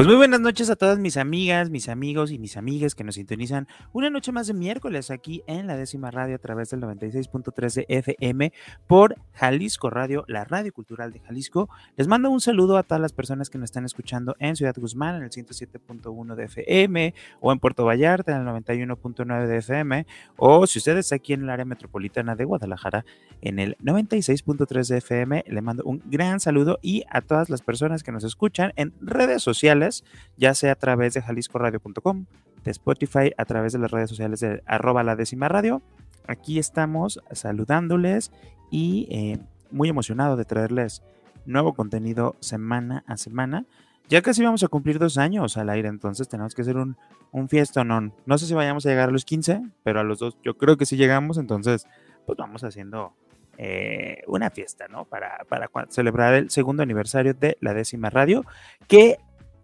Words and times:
Pues 0.00 0.08
muy 0.08 0.16
buenas 0.16 0.40
noches 0.40 0.70
a 0.70 0.76
todas 0.76 0.98
mis 0.98 1.18
amigas, 1.18 1.68
mis 1.68 1.90
amigos 1.90 2.30
y 2.30 2.38
mis 2.38 2.56
amigas 2.56 2.94
que 2.94 3.04
nos 3.04 3.16
sintonizan 3.16 3.68
una 3.92 4.08
noche 4.08 4.32
más 4.32 4.46
de 4.46 4.54
miércoles 4.54 5.10
aquí 5.10 5.42
en 5.46 5.66
la 5.66 5.76
décima 5.76 6.10
radio 6.10 6.36
a 6.36 6.38
través 6.38 6.70
del 6.70 6.80
96.3 6.80 7.74
de 7.74 7.84
FM 7.86 8.50
por 8.86 9.16
Jalisco 9.34 9.90
Radio, 9.90 10.24
la 10.26 10.44
radio 10.46 10.72
cultural 10.72 11.12
de 11.12 11.20
Jalisco. 11.20 11.68
Les 11.98 12.08
mando 12.08 12.30
un 12.30 12.40
saludo 12.40 12.78
a 12.78 12.82
todas 12.82 13.02
las 13.02 13.12
personas 13.12 13.50
que 13.50 13.58
nos 13.58 13.66
están 13.66 13.84
escuchando 13.84 14.36
en 14.38 14.56
Ciudad 14.56 14.74
Guzmán 14.74 15.16
en 15.16 15.24
el 15.24 15.30
107.1 15.32 16.34
de 16.34 16.44
FM 16.44 17.14
o 17.40 17.52
en 17.52 17.58
Puerto 17.58 17.84
Vallarta 17.84 18.34
en 18.34 18.48
el 18.48 18.54
91.9 18.54 19.46
de 19.48 19.58
FM 19.58 20.06
o 20.38 20.66
si 20.66 20.78
ustedes 20.78 21.12
aquí 21.12 21.34
en 21.34 21.42
el 21.42 21.50
área 21.50 21.66
metropolitana 21.66 22.36
de 22.36 22.46
Guadalajara 22.46 23.04
en 23.42 23.58
el 23.58 23.76
96.3 23.84 24.88
de 24.88 24.96
FM, 24.96 25.44
le 25.46 25.60
mando 25.60 25.82
un 25.84 26.02
gran 26.06 26.40
saludo 26.40 26.78
y 26.80 27.04
a 27.10 27.20
todas 27.20 27.50
las 27.50 27.60
personas 27.60 28.02
que 28.02 28.12
nos 28.12 28.24
escuchan 28.24 28.72
en 28.76 28.94
redes 29.02 29.42
sociales 29.42 29.89
ya 30.36 30.54
sea 30.54 30.72
a 30.72 30.76
través 30.76 31.14
de 31.14 31.22
jaliscoradio.com, 31.22 32.26
de 32.64 32.70
Spotify, 32.70 33.32
a 33.36 33.44
través 33.44 33.72
de 33.72 33.78
las 33.78 33.90
redes 33.90 34.10
sociales 34.10 34.40
de 34.40 34.62
arroba 34.66 35.02
la 35.02 35.16
décima 35.16 35.48
radio. 35.48 35.82
Aquí 36.26 36.58
estamos 36.58 37.20
saludándoles 37.32 38.32
y 38.70 39.08
eh, 39.10 39.38
muy 39.70 39.88
emocionado 39.88 40.36
de 40.36 40.44
traerles 40.44 41.02
nuevo 41.46 41.74
contenido 41.74 42.36
semana 42.40 43.04
a 43.06 43.16
semana. 43.16 43.64
Ya 44.08 44.22
casi 44.22 44.42
vamos 44.42 44.62
a 44.64 44.68
cumplir 44.68 44.98
dos 44.98 45.18
años 45.18 45.56
al 45.56 45.70
aire, 45.70 45.88
entonces 45.88 46.28
tenemos 46.28 46.54
que 46.54 46.62
hacer 46.62 46.76
un, 46.76 46.96
un 47.30 47.48
fiesta 47.48 47.84
no. 47.84 48.12
No 48.26 48.38
sé 48.38 48.46
si 48.46 48.54
vayamos 48.54 48.84
a 48.84 48.88
llegar 48.88 49.08
a 49.08 49.12
los 49.12 49.24
15, 49.24 49.62
pero 49.84 50.00
a 50.00 50.04
los 50.04 50.18
dos 50.18 50.36
yo 50.42 50.56
creo 50.56 50.76
que 50.76 50.86
sí 50.86 50.96
llegamos, 50.96 51.38
entonces 51.38 51.86
pues 52.26 52.36
vamos 52.36 52.64
haciendo 52.64 53.14
eh, 53.56 54.22
una 54.26 54.50
fiesta, 54.50 54.88
¿no? 54.88 55.04
Para, 55.04 55.44
para 55.48 55.70
celebrar 55.90 56.34
el 56.34 56.50
segundo 56.50 56.82
aniversario 56.82 57.34
de 57.34 57.56
la 57.60 57.74
décima 57.74 58.10
radio, 58.10 58.44
que 58.88 59.18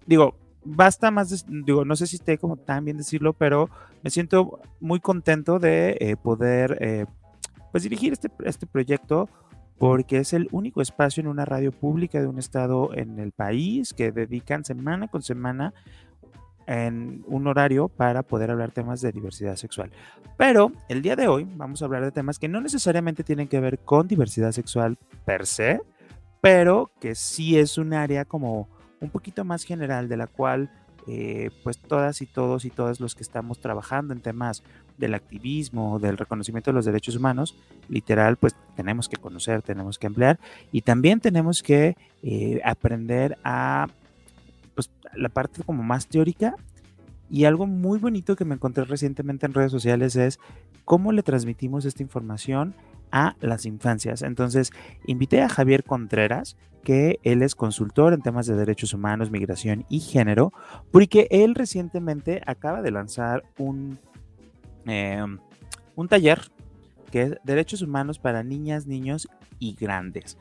digo, 0.07 0.37
basta 0.65 1.11
más, 1.11 1.45
digo, 1.49 1.85
no 1.85 1.97
sé 1.97 2.07
si 2.07 2.17
esté 2.17 2.39
como 2.39 2.57
tan 2.57 2.85
bien 2.85 2.97
decirlo, 2.97 3.33
pero 3.33 3.71
me 4.03 4.11
siento 4.11 4.61
muy 4.81 5.01
contento 5.01 5.59
de 5.59 5.97
eh, 6.01 6.17
poder, 6.17 6.79
eh, 6.81 7.07
pues, 7.73 7.83
dirigir 7.83 8.13
este, 8.13 8.31
este 8.45 8.67
proyecto 8.67 9.29
porque 9.79 10.19
es 10.19 10.33
el 10.33 10.49
único 10.53 10.81
espacio 10.81 11.21
en 11.21 11.27
una 11.27 11.45
radio 11.45 11.71
pública 11.71 12.21
de 12.21 12.27
un 12.27 12.39
estado 12.39 12.95
en 12.95 13.19
el 13.19 13.33
país 13.33 13.93
que 13.93 14.11
dedican 14.11 14.65
semana 14.65 15.09
con 15.09 15.23
semana 15.23 15.75
en 16.67 17.23
un 17.27 17.47
horario 17.47 17.89
para 17.89 18.23
poder 18.23 18.51
hablar 18.51 18.73
temas 18.73 19.01
de 19.01 19.13
diversidad 19.13 19.57
sexual. 19.57 19.91
Pero 20.37 20.73
el 20.89 21.03
día 21.03 21.15
de 21.15 21.29
hoy 21.29 21.47
vamos 21.57 21.81
a 21.81 21.85
hablar 21.85 22.05
de 22.05 22.11
temas 22.11 22.39
que 22.39 22.49
no 22.49 22.61
necesariamente 22.61 23.23
tienen 23.23 23.49
que 23.49 23.61
ver 23.61 23.79
con 23.79 24.09
diversidad 24.09 24.53
sexual 24.53 24.99
per 25.25 25.47
se, 25.47 25.81
pero 26.41 26.91
que 27.01 27.15
sí 27.15 27.59
es 27.59 27.79
un 27.79 27.95
área 27.95 28.25
como 28.25 28.69
un 29.01 29.11
poquito 29.11 29.45
más 29.45 29.65
general 29.65 30.09
de 30.09 30.17
la 30.17 30.27
cual 30.27 30.71
eh, 31.09 31.51
pues 31.63 31.79
todas 31.79 32.21
y 32.21 32.27
todos 32.27 32.65
y 32.65 32.71
todas 32.71 32.99
los 32.99 33.15
que 33.15 33.23
estamos 33.23 33.61
trabajando 33.61 34.13
en 34.13 34.21
temas 34.21 34.65
del 34.99 35.15
activismo, 35.15 36.01
del 36.01 36.19
reconocimiento 36.19 36.71
de 36.71 36.75
los 36.75 36.85
derechos 36.85 37.15
humanos, 37.15 37.55
literal, 37.89 38.37
pues 38.37 38.57
tenemos 38.75 39.09
que 39.09 39.17
conocer, 39.17 39.63
tenemos 39.63 39.99
que 39.99 40.09
emplear 40.09 40.41
y 40.73 40.81
también 40.81 41.21
tenemos 41.21 41.63
que 41.63 41.97
eh, 42.25 42.61
aprender 42.65 43.39
a 43.45 43.87
pues 44.75 44.91
la 45.15 45.29
parte 45.29 45.63
como 45.63 45.85
más 45.85 46.09
teórica 46.09 46.57
y 47.31 47.45
algo 47.45 47.67
muy 47.67 48.01
bonito 48.01 48.35
que 48.35 48.45
me 48.45 48.57
encontré 48.57 48.85
recientemente 48.85 49.47
en 49.47 49.55
redes 49.55 49.71
sociales 49.71 50.17
es 50.17 50.41
cómo 50.85 51.13
le 51.13 51.23
transmitimos 51.23 51.85
esta 51.85 52.03
información 52.03 52.75
a 53.11 53.37
las 53.41 53.67
infancias. 53.67 54.23
Entonces, 54.23 54.73
invité 55.07 55.43
a 55.43 55.49
Javier 55.49 55.85
Contreras, 55.85 56.57
que 56.83 57.19
él 57.25 57.43
es 57.43 57.55
consultor 57.55 58.13
en 58.13 58.23
temas 58.23 58.47
de 58.47 58.55
derechos 58.55 58.95
humanos, 58.95 59.31
migración 59.31 59.85
y 59.89 60.01
género, 60.01 60.53
porque 60.93 61.27
él 61.31 61.55
recientemente 61.55 62.43
acaba 62.47 62.81
de 62.83 62.93
lanzar 62.93 63.43
un, 63.59 63.99
em, 64.85 65.39
un 65.97 66.09
taller 66.09 66.43
que 67.11 67.23
es 67.23 67.35
Derechos 67.45 67.83
Humanos 67.83 68.19
para 68.19 68.43
Niñas, 68.43 68.87
Niños 68.87 69.29
y 69.59 69.75
Grandes. 69.75 70.39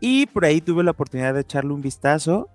Y 0.00 0.26
por 0.26 0.44
ahí 0.44 0.60
tuve 0.60 0.84
la 0.84 0.92
oportunidad 0.92 1.34
de 1.34 1.40
echarle 1.40 1.72
un 1.72 1.80
vistazo 1.80 2.48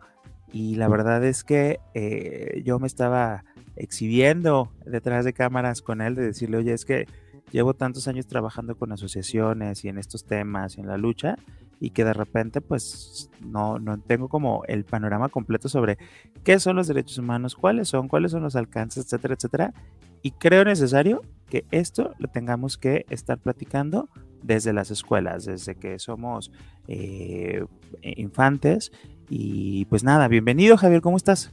y 0.53 0.75
la 0.75 0.87
verdad 0.87 1.23
es 1.23 1.43
que 1.43 1.79
eh, 1.93 2.61
yo 2.65 2.79
me 2.79 2.87
estaba 2.87 3.43
exhibiendo 3.75 4.71
detrás 4.85 5.25
de 5.25 5.33
cámaras 5.33 5.81
con 5.81 6.01
él, 6.01 6.15
de 6.15 6.23
decirle, 6.23 6.57
oye, 6.57 6.73
es 6.73 6.85
que 6.85 7.07
llevo 7.51 7.73
tantos 7.73 8.07
años 8.07 8.27
trabajando 8.27 8.75
con 8.75 8.91
asociaciones 8.91 9.83
y 9.83 9.89
en 9.89 9.97
estos 9.97 10.23
temas 10.25 10.77
y 10.77 10.81
en 10.81 10.87
la 10.87 10.97
lucha 10.97 11.37
y 11.79 11.89
que 11.89 12.03
de 12.05 12.13
repente 12.13 12.61
pues 12.61 13.29
no, 13.43 13.79
no 13.79 13.99
tengo 13.99 14.29
como 14.29 14.63
el 14.67 14.85
panorama 14.85 15.29
completo 15.29 15.67
sobre 15.67 15.97
qué 16.43 16.59
son 16.59 16.75
los 16.75 16.87
derechos 16.87 17.17
humanos, 17.17 17.55
cuáles 17.55 17.89
son, 17.89 18.07
cuáles 18.07 18.31
son 18.31 18.43
los 18.43 18.55
alcances, 18.55 19.05
etcétera, 19.05 19.33
etcétera. 19.33 19.73
Y 20.21 20.31
creo 20.31 20.63
necesario 20.63 21.23
que 21.49 21.65
esto 21.71 22.13
lo 22.19 22.27
tengamos 22.27 22.77
que 22.77 23.05
estar 23.09 23.39
platicando 23.39 24.09
desde 24.43 24.73
las 24.73 24.91
escuelas, 24.91 25.45
desde 25.45 25.75
que 25.75 25.97
somos 25.97 26.51
eh, 26.87 27.65
infantes. 28.03 28.91
Y 29.27 29.85
pues 29.85 30.03
nada, 30.03 30.27
bienvenido 30.27 30.77
Javier, 30.77 31.01
¿cómo 31.01 31.17
estás? 31.17 31.51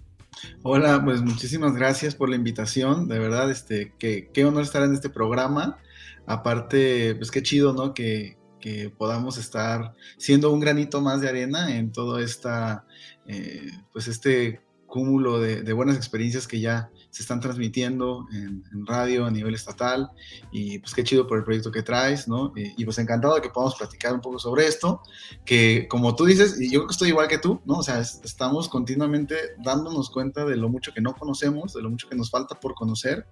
Hola, 0.63 1.03
pues 1.03 1.23
muchísimas 1.23 1.75
gracias 1.75 2.15
por 2.15 2.29
la 2.29 2.37
invitación. 2.37 3.09
De 3.09 3.19
verdad, 3.19 3.51
este, 3.51 3.93
que, 3.99 4.29
qué 4.33 4.45
honor 4.45 4.63
estar 4.63 4.83
en 4.83 4.93
este 4.93 5.09
programa. 5.09 5.79
Aparte, 6.29 7.15
pues 7.17 7.31
qué 7.31 7.43
chido, 7.43 7.73
¿no? 7.73 7.95
Que, 7.95 8.39
que 8.61 8.91
podamos 8.91 9.39
estar 9.39 9.95
siendo 10.19 10.53
un 10.53 10.61
granito 10.61 11.01
más 11.01 11.21
de 11.21 11.29
arena 11.29 11.75
en 11.75 11.91
todo 11.91 12.19
esta, 12.19 12.85
eh, 13.27 13.71
pues 13.93 14.09
este 14.09 14.61
cúmulo 14.87 15.39
de, 15.41 15.73
buenas 15.73 15.97
experiencias 15.97 16.49
que 16.49 16.61
ya 16.61 16.91
se 17.11 17.23
están 17.23 17.41
transmitiendo 17.41 18.27
en, 18.33 18.65
radio 18.87 19.27
a 19.27 19.31
nivel 19.31 19.55
estatal 19.55 20.11
y 20.53 20.79
pues 20.79 20.95
qué 20.95 21.05
chido 21.05 21.27
por 21.27 21.39
el 21.39 21.45
proyecto 21.45 21.71
que 21.71 21.83
traes, 21.83 22.29
¿no? 22.29 22.53
Y, 22.55 22.85
pues 22.85 22.99
encantado 22.99 23.35
de 23.35 23.43
que 23.43 23.51
podamos 23.51 23.75
platicar 23.75 24.15
un 24.15 24.21
poco 24.21 24.39
sobre 24.39 24.67
esto, 24.67 25.03
que 25.45 25.87
como 25.89 26.15
tú 26.15 26.25
dices, 26.25 26.61
y 26.61 26.71
yo 26.71 26.87
que 26.87 26.93
estoy 26.93 27.09
igual 27.09 27.29
que 27.29 27.39
tú, 27.39 27.61
¿no? 27.65 27.79
O 27.79 27.83
sea, 27.83 28.01
estamos 28.01 28.69
continuamente 28.69 29.37
dándonos 29.59 30.11
cuenta 30.11 30.45
de 30.45 30.57
lo 30.57 30.69
mucho 30.69 30.93
que 30.93 31.01
no 31.01 31.15
conocemos, 31.15 31.75
de 31.75 31.83
lo 31.83 31.91
mucho 31.91 32.09
que 32.09 32.17
nos 32.17 32.31
falta 32.31 32.59
por 32.59 32.75
conocer 32.75 33.27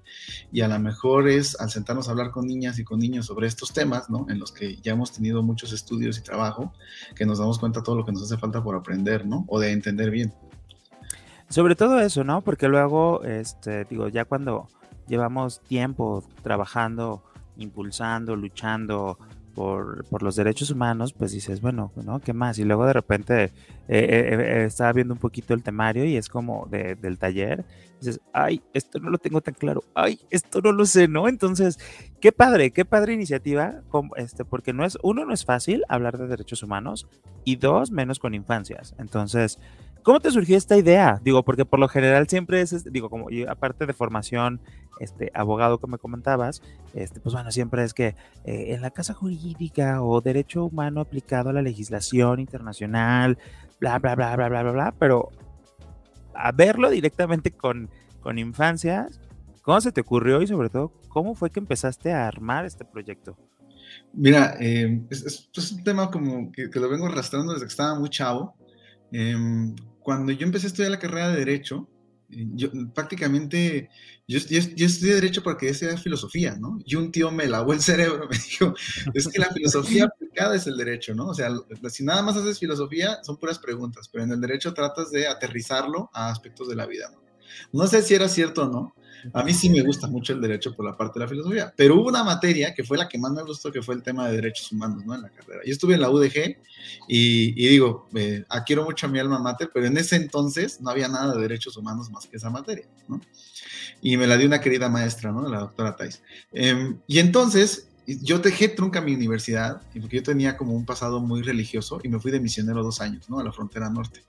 y 0.52 0.60
a 0.60 0.68
lo 0.68 0.78
mejor 0.78 1.28
es 1.28 1.58
al 1.60 1.70
sentarnos 1.70 2.08
a 2.08 2.10
hablar 2.10 2.30
con 2.30 2.46
niñas 2.46 2.78
y 2.78 2.84
con 2.84 2.98
niños 2.98 3.26
sobre 3.26 3.46
estos 3.46 3.72
temas, 3.72 4.10
¿no? 4.10 4.26
En 4.28 4.38
los 4.38 4.52
que 4.52 4.76
ya 4.82 4.92
hemos 4.92 5.12
tenido 5.12 5.42
muchos 5.42 5.72
estudios 5.72 6.18
y 6.18 6.22
trabajo, 6.22 6.72
que 7.14 7.26
nos 7.26 7.38
damos 7.38 7.58
cuenta 7.58 7.80
de 7.80 7.84
todo 7.84 7.96
lo 7.96 8.04
que 8.04 8.12
nos 8.12 8.22
hace 8.22 8.38
falta 8.38 8.62
por 8.62 8.74
aprender, 8.74 9.26
¿no? 9.26 9.44
O 9.48 9.60
de 9.60 9.70
entender 9.70 10.10
bien. 10.10 10.32
Sobre 11.48 11.76
todo 11.76 12.00
eso, 12.00 12.24
¿no? 12.24 12.40
Porque 12.42 12.68
luego, 12.68 13.22
este, 13.24 13.84
digo, 13.84 14.08
ya 14.08 14.24
cuando 14.24 14.68
llevamos 15.06 15.60
tiempo 15.60 16.24
trabajando, 16.42 17.22
impulsando, 17.56 18.36
luchando 18.36 19.18
por, 19.56 20.04
por 20.04 20.22
los 20.22 20.36
derechos 20.36 20.70
humanos, 20.70 21.14
pues 21.14 21.32
dices, 21.32 21.62
bueno, 21.62 21.90
¿no? 22.04 22.20
¿Qué 22.20 22.34
más? 22.34 22.58
Y 22.58 22.64
luego 22.64 22.84
de 22.84 22.92
repente 22.92 23.44
eh, 23.44 23.50
eh, 23.88 24.36
eh, 24.38 24.64
estaba 24.66 24.92
viendo 24.92 25.14
un 25.14 25.20
poquito 25.20 25.54
el 25.54 25.62
temario 25.62 26.04
y 26.04 26.16
es 26.18 26.28
como 26.28 26.66
de, 26.70 26.94
del 26.94 27.18
taller. 27.18 27.64
Dices, 27.98 28.20
ay, 28.34 28.60
esto 28.74 28.98
no 28.98 29.08
lo 29.08 29.16
tengo 29.16 29.40
tan 29.40 29.54
claro, 29.54 29.82
ay, 29.94 30.20
esto 30.28 30.60
no 30.60 30.72
lo 30.72 30.84
sé, 30.84 31.08
¿no? 31.08 31.26
Entonces, 31.26 31.78
qué 32.20 32.32
padre, 32.32 32.70
qué 32.70 32.84
padre 32.84 33.14
iniciativa, 33.14 33.80
este, 34.16 34.44
porque 34.44 34.74
no 34.74 34.84
es, 34.84 34.98
uno, 35.02 35.24
no 35.24 35.32
es 35.32 35.46
fácil 35.46 35.84
hablar 35.88 36.18
de 36.18 36.26
derechos 36.26 36.62
humanos 36.62 37.08
y 37.44 37.56
dos, 37.56 37.90
menos 37.90 38.18
con 38.18 38.34
infancias. 38.34 38.94
Entonces, 38.98 39.58
¿Cómo 40.06 40.20
te 40.20 40.30
surgió 40.30 40.56
esta 40.56 40.76
idea? 40.76 41.20
Digo, 41.24 41.44
porque 41.44 41.64
por 41.64 41.80
lo 41.80 41.88
general 41.88 42.28
siempre 42.28 42.60
es, 42.60 42.84
digo, 42.92 43.10
como 43.10 43.28
y 43.28 43.42
aparte 43.42 43.86
de 43.86 43.92
formación, 43.92 44.60
este 45.00 45.32
abogado 45.34 45.80
que 45.80 45.88
me 45.88 45.98
comentabas, 45.98 46.62
este, 46.94 47.18
pues 47.18 47.34
bueno, 47.34 47.50
siempre 47.50 47.82
es 47.82 47.92
que 47.92 48.14
eh, 48.44 48.66
en 48.68 48.82
la 48.82 48.92
casa 48.92 49.14
jurídica 49.14 50.04
o 50.04 50.20
derecho 50.20 50.66
humano 50.66 51.00
aplicado 51.00 51.50
a 51.50 51.52
la 51.52 51.60
legislación 51.60 52.38
internacional, 52.38 53.36
bla, 53.80 53.98
bla, 53.98 54.14
bla, 54.14 54.36
bla, 54.36 54.48
bla, 54.48 54.62
bla, 54.62 54.70
bla, 54.70 54.94
pero 54.96 55.30
a 56.34 56.52
verlo 56.52 56.88
directamente 56.88 57.50
con, 57.50 57.90
con 58.20 58.38
infancias, 58.38 59.20
¿cómo 59.62 59.80
se 59.80 59.90
te 59.90 60.02
ocurrió 60.02 60.40
y 60.40 60.46
sobre 60.46 60.70
todo, 60.70 60.92
cómo 61.08 61.34
fue 61.34 61.50
que 61.50 61.58
empezaste 61.58 62.12
a 62.12 62.28
armar 62.28 62.64
este 62.64 62.84
proyecto? 62.84 63.36
Mira, 64.12 64.56
eh, 64.60 65.02
es, 65.10 65.50
un 65.72 65.82
tema 65.82 66.12
como 66.12 66.52
que, 66.52 66.70
lo 66.72 66.88
vengo 66.88 67.06
arrastrando 67.06 67.54
desde 67.54 67.66
que 67.66 67.70
estaba 67.70 67.98
muy 67.98 68.08
chavo. 68.08 68.54
Em, 69.10 69.74
cuando 70.06 70.30
yo 70.30 70.46
empecé 70.46 70.66
a 70.66 70.68
estudiar 70.68 70.92
la 70.92 71.00
carrera 71.00 71.30
de 71.30 71.38
Derecho, 71.38 71.88
Yo 72.28 72.70
prácticamente, 72.94 73.90
yo, 74.28 74.38
yo, 74.38 74.86
estudié 74.86 75.14
Derecho 75.14 75.42
porque 75.42 75.68
esa 75.68 75.96
filosofía, 75.96 76.54
¿no? 76.54 76.78
Y 76.84 76.94
un 76.94 77.10
tío 77.10 77.32
me 77.32 77.48
lavó 77.48 77.72
el 77.72 77.80
cerebro, 77.80 78.28
me 78.30 78.38
dijo, 78.38 78.72
es 79.14 79.26
que 79.26 79.40
la 79.40 79.50
filosofía 79.50 80.04
aplicada 80.04 80.54
es 80.54 80.68
el 80.68 80.76
derecho, 80.76 81.12
¿no? 81.12 81.26
O 81.26 81.34
sea, 81.34 81.50
si 81.88 82.04
nada 82.04 82.22
más 82.22 82.36
haces 82.36 82.60
filosofía, 82.60 83.18
son 83.24 83.36
puras 83.36 83.58
preguntas, 83.58 84.08
pero 84.08 84.22
en 84.22 84.30
el 84.30 84.40
derecho 84.40 84.74
tratas 84.74 85.10
de 85.10 85.26
aterrizarlo 85.26 86.08
a 86.12 86.30
aspectos 86.30 86.68
de 86.68 86.76
la 86.76 86.86
vida, 86.86 87.10
¿no? 87.12 87.20
No 87.72 87.88
sé 87.88 88.00
si 88.02 88.14
era 88.14 88.28
cierto 88.28 88.62
o 88.62 88.68
no, 88.68 88.94
a 89.32 89.42
mí 89.42 89.54
sí 89.54 89.70
me 89.70 89.82
gusta 89.82 90.06
mucho 90.06 90.32
el 90.32 90.40
derecho 90.40 90.74
por 90.74 90.84
la 90.84 90.96
parte 90.96 91.18
de 91.18 91.24
la 91.24 91.28
filosofía, 91.28 91.72
pero 91.76 91.96
hubo 91.96 92.08
una 92.08 92.24
materia 92.24 92.74
que 92.74 92.84
fue 92.84 92.98
la 92.98 93.08
que 93.08 93.18
más 93.18 93.32
me 93.32 93.42
gustó, 93.42 93.72
que 93.72 93.82
fue 93.82 93.94
el 93.94 94.02
tema 94.02 94.28
de 94.28 94.36
derechos 94.36 94.72
humanos, 94.72 95.04
¿no? 95.04 95.14
En 95.14 95.22
la 95.22 95.30
carrera. 95.30 95.62
Yo 95.64 95.72
estuve 95.72 95.94
en 95.94 96.00
la 96.00 96.10
UDG 96.10 96.56
y, 97.08 97.68
digo, 97.68 98.08
eh, 98.14 98.44
quiero 98.64 98.84
mucho 98.84 99.06
a 99.06 99.08
mi 99.08 99.18
alma 99.18 99.38
mater, 99.38 99.70
pero 99.72 99.86
en 99.86 99.96
ese 99.96 100.16
entonces 100.16 100.80
no 100.80 100.90
había 100.90 101.08
nada 101.08 101.34
de 101.34 101.40
derechos 101.40 101.76
humanos 101.76 102.10
más 102.10 102.26
que 102.26 102.36
esa 102.36 102.50
materia, 102.50 102.86
¿no? 103.08 103.20
Y 104.02 104.16
me 104.16 104.26
la 104.26 104.36
dio 104.36 104.46
una 104.46 104.60
querida 104.60 104.88
maestra, 104.88 105.32
¿no? 105.32 105.48
La 105.48 105.60
doctora 105.60 105.96
Tais. 105.96 106.22
Em, 106.52 106.98
y 107.06 107.18
entonces 107.18 107.88
yo 108.06 108.38
dejé 108.38 108.68
trunca 108.68 109.00
mi 109.00 109.14
universidad, 109.14 109.82
porque 110.00 110.16
yo 110.16 110.22
tenía 110.22 110.56
como 110.56 110.74
un 110.74 110.84
pasado 110.84 111.20
muy 111.20 111.42
religioso 111.42 112.00
y 112.02 112.08
me 112.08 112.20
fui 112.20 112.30
de 112.30 112.40
misionero 112.40 112.82
dos 112.82 113.00
años, 113.00 113.28
¿no? 113.28 113.40
A 113.40 113.44
la 113.44 113.52
frontera 113.52 113.90
norte. 113.90 114.22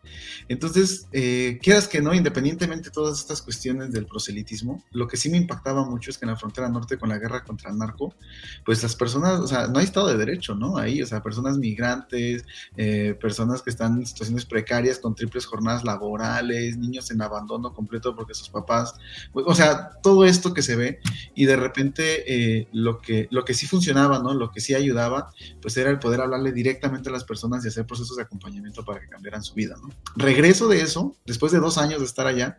Entonces, 0.48 1.08
eh, 1.12 1.60
quieras 1.62 1.88
que 1.88 2.02
no, 2.02 2.14
independientemente 2.14 2.90
de 2.90 2.92
todas 2.92 3.20
estas 3.20 3.42
cuestiones 3.42 3.92
del 3.92 4.06
proselitismo, 4.06 4.84
lo 4.92 5.08
que 5.08 5.18
sí 5.18 5.30
me 5.30 5.38
impactaba 5.38 5.86
mucho 5.86 6.10
es 6.10 6.18
que 6.18 6.26
en 6.26 6.32
la 6.32 6.38
frontera 6.38 6.70
norte, 6.70 6.98
con 6.98 7.10
la 7.10 7.20
guerra 7.20 7.44
contra 7.44 7.70
el 7.70 7.78
narco, 7.78 8.16
pues 8.66 8.82
las 8.82 8.96
personas, 8.96 9.40
o 9.40 9.48
sea, 9.48 9.68
no 9.68 9.80
hay 9.80 9.86
Estado 9.86 10.08
de 10.08 10.18
Derecho, 10.18 10.56
¿no? 10.56 10.78
Ahí, 10.78 11.02
o 11.02 11.06
sea, 11.06 11.22
personas 11.22 11.58
migrantes, 11.58 12.46
eh, 12.76 13.16
personas 13.20 13.62
que 13.62 13.70
están 13.70 14.00
en 14.00 14.06
situaciones 14.06 14.46
precarias 14.46 15.00
con 15.00 15.14
triples 15.14 15.46
jornadas 15.46 15.84
laborales, 15.84 16.78
niños 16.78 17.12
en 17.12 17.22
abandono 17.22 17.74
completo 17.74 18.16
porque 18.16 18.34
sus 18.34 18.50
papás, 18.50 18.96
o 19.34 19.54
sea, 19.54 19.90
todo 20.02 20.26
esto 20.26 20.54
que 20.54 20.62
se 20.62 20.76
ve 20.76 21.00
y 21.36 21.46
de 21.46 21.56
repente 21.56 22.24
eh, 22.28 22.68
lo, 22.72 23.00
que, 23.00 23.28
lo 23.30 23.46
que 23.46 23.54
sí 23.54 23.67
funcionaba, 23.68 24.20
¿no? 24.20 24.34
Lo 24.34 24.52
que 24.52 24.60
sí 24.60 24.74
ayudaba, 24.74 25.32
pues 25.62 25.78
era 25.78 25.90
el 25.90 26.00
poder 26.00 26.22
hablarle 26.22 26.52
directamente 26.52 27.10
a 27.10 27.12
las 27.12 27.24
personas 27.24 27.64
y 27.64 27.68
hacer 27.68 27.86
procesos 27.86 28.18
de 28.18 28.24
acompañamiento 28.24 28.84
para 28.84 29.00
que 29.00 29.08
cambiaran 29.08 29.44
su 29.44 29.54
vida, 29.54 29.76
¿no? 29.82 29.90
Regreso 30.16 30.68
de 30.68 30.82
eso, 30.82 31.16
después 31.26 31.52
de 31.52 31.60
dos 31.60 31.78
años 31.78 32.00
de 32.00 32.06
estar 32.06 32.28
allá, 32.28 32.58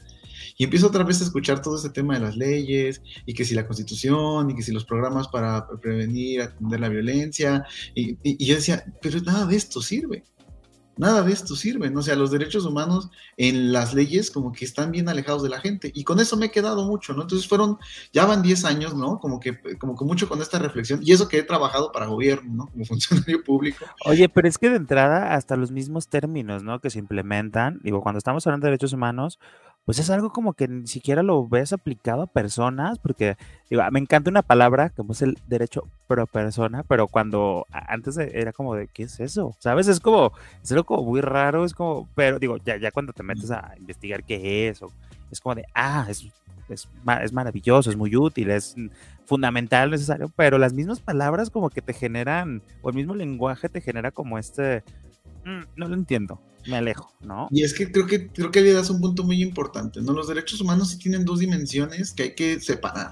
y 0.56 0.64
empiezo 0.64 0.88
otra 0.88 1.05
vez 1.05 1.20
a 1.20 1.25
escuchar 1.25 1.62
todo 1.62 1.76
ese 1.76 1.90
tema 1.90 2.14
de 2.14 2.20
las 2.20 2.37
leyes, 2.37 3.02
y 3.26 3.34
que 3.34 3.44
si 3.44 3.55
la 3.55 3.66
constitución, 3.66 4.50
y 4.50 4.55
que 4.55 4.62
si 4.62 4.72
los 4.72 4.84
programas 4.84 5.28
para 5.28 5.66
prevenir, 5.81 6.43
atender 6.43 6.81
la 6.81 6.88
violencia, 6.88 7.64
y, 7.94 8.19
y 8.22 8.44
yo 8.44 8.56
decía, 8.56 8.84
pero 9.00 9.20
nada 9.20 9.46
de 9.46 9.56
esto 9.56 9.81
sirve 9.81 10.25
nada 10.99 11.23
de 11.23 11.33
esto 11.33 11.56
sirve, 11.56 11.91
¿no? 11.91 12.00
O 12.00 12.03
sea, 12.03 12.17
los 12.17 12.31
derechos 12.31 12.67
humanos 12.67 13.11
en 13.37 13.73
las 13.73 13.95
leyes 13.95 14.31
como 14.31 14.53
que 14.53 14.65
están 14.65 14.91
bien 14.91 15.09
alejados 15.09 15.43
de 15.43 15.49
la 15.49 15.61
gente 15.61 15.91
y 15.95 16.05
con 16.05 16.21
eso 16.21 16.37
me 16.37 16.47
he 16.47 16.50
quedado 16.50 16.85
mucho, 16.85 17.15
¿no? 17.15 17.23
Entonces 17.23 17.49
fueron, 17.49 17.79
ya 18.12 18.27
van 18.27 18.43
10 18.43 18.65
años, 18.65 18.95
¿no? 18.95 19.19
Como 19.19 19.41
que, 19.41 19.59
como 19.79 19.97
que 19.97 20.05
mucho 20.05 20.29
con 20.29 20.43
esta 20.43 20.59
reflexión 20.59 21.00
y 21.03 21.12
eso 21.12 21.29
que 21.29 21.39
he 21.39 21.43
trabajado 21.43 21.93
para 21.93 22.06
gobierno, 22.06 22.53
¿no? 22.53 22.67
Como 22.67 22.85
funcionario 22.85 23.43
público. 23.43 23.85
Oye, 24.05 24.29
pero 24.29 24.49
es 24.49 24.59
que 24.59 24.71
de 24.71 24.77
entrada 24.77 25.35
hasta 25.35 25.56
los 25.56 25.71
mismos 25.71 26.09
términos, 26.09 26.62
¿no? 26.62 26.81
Que 26.81 26.91
se 26.91 26.99
implementan, 26.99 27.81
digo, 27.83 28.03
cuando 28.03 28.19
estamos 28.19 28.47
hablando 28.47 28.67
de 28.67 28.73
derechos 28.73 28.93
humanos, 28.93 29.39
pues 29.88 30.00
es 30.00 30.11
algo 30.11 30.35
como 30.35 30.52
que 30.52 30.69
ni 30.69 30.87
siquiera 30.87 31.23
lo 31.23 31.49
ves 31.49 31.73
aplicado 31.73 32.20
a 32.20 32.26
personas, 32.26 32.99
porque 32.99 33.38
digo, 33.70 33.82
me 33.90 33.99
encanta 33.99 34.29
una 34.29 34.43
palabra 34.43 34.90
como 34.90 35.14
es 35.14 35.23
el 35.23 35.38
derecho 35.46 35.88
pro 36.06 36.26
persona, 36.26 36.82
pero 36.82 37.08
cuando 37.08 37.67
antes 37.70 38.19
era 38.19 38.52
como 38.52 38.75
de, 38.75 38.88
¿qué 38.88 39.05
es 39.05 39.19
eso? 39.19 39.56
¿Sabes? 39.61 39.88
Es 39.88 39.99
como, 39.99 40.32
es 40.62 40.70
algo 40.73 40.85
como 40.85 41.05
muy 41.05 41.23
raro, 41.23 41.64
es 41.64 41.73
como, 41.73 42.06
pero 42.14 42.38
digo, 42.38 42.58
ya, 42.58 42.76
ya 42.76 42.90
cuando 42.90 43.14
te 43.14 43.23
metes 43.23 43.50
a 43.50 43.73
investigar 43.79 44.25
qué 44.25 44.69
es, 44.69 44.82
o, 44.82 44.93
es 45.31 45.40
como 45.40 45.55
de, 45.55 45.64
ah, 45.75 46.05
es, 46.06 46.26
es, 46.69 46.87
es 47.23 47.32
maravilloso, 47.32 47.88
es 47.88 47.96
muy 47.96 48.14
útil, 48.14 48.50
es 48.50 48.76
fundamental, 49.25 49.90
necesario, 49.90 50.31
pero 50.37 50.58
las 50.58 50.75
mismas 50.75 51.00
palabras 51.00 51.49
como 51.49 51.70
que 51.70 51.81
te 51.81 51.94
generan, 51.94 52.61
o 52.82 52.90
el 52.90 52.94
mismo 52.94 53.14
lenguaje 53.14 53.70
te 53.70 53.81
genera 53.81 54.11
como 54.11 54.37
este, 54.37 54.85
mm, 55.46 55.62
no 55.76 55.88
lo 55.88 55.94
entiendo 55.94 56.43
me 56.69 56.76
alejo, 56.76 57.12
¿no? 57.20 57.49
Y 57.50 57.65
es 57.65 57.75
que 57.75 57.91
creo 57.91 58.06
que 58.06 58.29
creo 58.29 58.50
que 58.50 58.61
le 58.61 58.73
das 58.73 58.91
un 58.91 59.00
punto 59.00 59.25
muy 59.25 59.43
importante, 59.43 60.00
¿no? 60.00 60.12
Los 60.12 60.29
derechos 60.29 60.61
humanos 60.61 60.91
sí 60.91 60.99
tienen 60.99 61.25
dos 61.25 61.41
dimensiones 61.41 62.12
que 62.12 62.23
hay 62.25 62.35
que 62.35 62.61
separar. 62.61 63.11